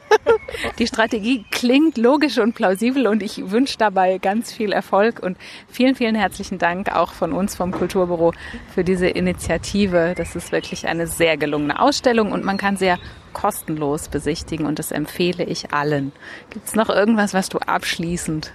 Die 0.78 0.86
Strategie 0.86 1.44
klingt 1.50 1.96
logisch 1.96 2.38
und 2.38 2.54
plausibel 2.54 3.06
und 3.06 3.22
ich 3.22 3.50
wünsche 3.50 3.78
dabei 3.78 4.18
ganz 4.18 4.52
viel 4.52 4.72
Erfolg 4.72 5.20
und 5.20 5.36
vielen, 5.68 5.94
vielen 5.94 6.14
herzlichen 6.14 6.58
Dank 6.58 6.94
auch 6.94 7.12
von 7.12 7.32
uns 7.32 7.54
vom 7.54 7.72
Kulturbüro 7.72 8.32
für 8.74 8.84
diese 8.84 9.08
Initiative. 9.08 10.14
Das 10.16 10.36
ist 10.36 10.52
wirklich 10.52 10.86
eine 10.86 11.06
sehr 11.06 11.36
gelungene 11.36 11.80
Ausstellung 11.80 12.32
und 12.32 12.44
man 12.44 12.56
kann 12.56 12.76
sehr 12.76 12.98
kostenlos 13.32 14.08
besichtigen 14.08 14.66
und 14.66 14.78
das 14.78 14.92
empfehle 14.92 15.44
ich 15.44 15.72
allen. 15.72 16.12
Gibt 16.50 16.68
es 16.68 16.74
noch 16.74 16.90
irgendwas, 16.90 17.34
was 17.34 17.48
du 17.48 17.58
abschließend 17.58 18.52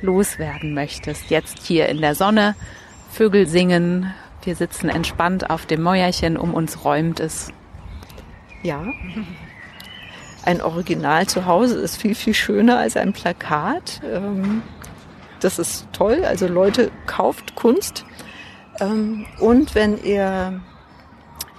loswerden 0.00 0.74
möchtest? 0.74 1.30
Jetzt 1.30 1.62
hier 1.62 1.88
in 1.88 2.00
der 2.00 2.14
Sonne, 2.14 2.54
Vögel 3.10 3.46
singen, 3.46 4.12
wir 4.44 4.54
sitzen 4.54 4.88
entspannt 4.88 5.50
auf 5.50 5.66
dem 5.66 5.82
Mäuerchen, 5.82 6.36
um 6.36 6.54
uns 6.54 6.84
räumt 6.84 7.20
es. 7.20 7.52
Ja. 8.62 8.82
Ein 10.48 10.62
Original 10.62 11.26
zu 11.26 11.44
Hause 11.44 11.78
ist 11.78 11.98
viel, 11.98 12.14
viel 12.14 12.32
schöner 12.32 12.78
als 12.78 12.96
ein 12.96 13.12
Plakat. 13.12 14.00
Ähm, 14.02 14.62
das 15.40 15.58
ist 15.58 15.86
toll. 15.92 16.24
Also 16.24 16.48
Leute, 16.48 16.90
kauft 17.04 17.54
Kunst. 17.54 18.06
Ähm, 18.80 19.26
und 19.40 19.74
wenn 19.74 20.02
ihr 20.02 20.58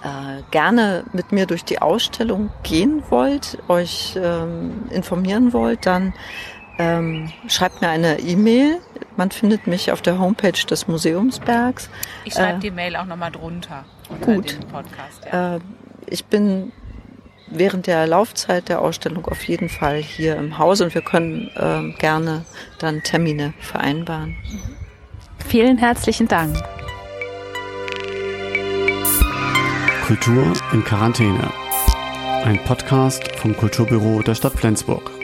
äh, 0.02 0.42
gerne 0.50 1.04
mit 1.12 1.30
mir 1.30 1.46
durch 1.46 1.64
die 1.64 1.80
Ausstellung 1.80 2.50
gehen 2.64 3.04
wollt, 3.10 3.58
euch 3.68 4.18
ähm, 4.20 4.86
informieren 4.90 5.52
wollt, 5.52 5.86
dann 5.86 6.12
schreibt 7.46 7.82
mir 7.82 7.90
eine 7.90 8.20
E-Mail. 8.20 8.78
Man 9.18 9.30
findet 9.30 9.66
mich 9.66 9.92
auf 9.92 10.00
der 10.00 10.18
Homepage 10.18 10.52
des 10.52 10.88
Museumsbergs. 10.88 11.90
Ich 12.24 12.32
schreibe 12.32 12.56
äh, 12.56 12.60
die 12.60 12.70
Mail 12.70 12.96
auch 12.96 13.04
nochmal 13.04 13.30
drunter. 13.30 13.84
Gut. 14.22 14.58
Podcast, 14.72 15.26
ja. 15.30 15.56
äh, 15.56 15.60
ich 16.06 16.24
bin 16.24 16.72
während 17.50 17.86
der 17.86 18.06
Laufzeit 18.06 18.68
der 18.68 18.80
Ausstellung 18.80 19.26
auf 19.26 19.42
jeden 19.44 19.68
Fall 19.68 19.96
hier 19.96 20.36
im 20.36 20.58
Haus 20.58 20.80
und 20.80 20.94
wir 20.94 21.02
können 21.02 21.50
äh, 21.56 21.92
gerne 21.98 22.44
dann 22.78 23.02
Termine 23.02 23.52
vereinbaren. 23.60 24.36
Vielen 25.46 25.78
herzlichen 25.78 26.28
Dank. 26.28 26.56
Kultur 30.06 30.52
in 30.72 30.84
Quarantäne. 30.84 31.52
Ein 32.44 32.62
Podcast 32.64 33.36
vom 33.36 33.56
Kulturbüro 33.56 34.22
der 34.22 34.34
Stadt 34.34 34.54
Flensburg. 34.54 35.19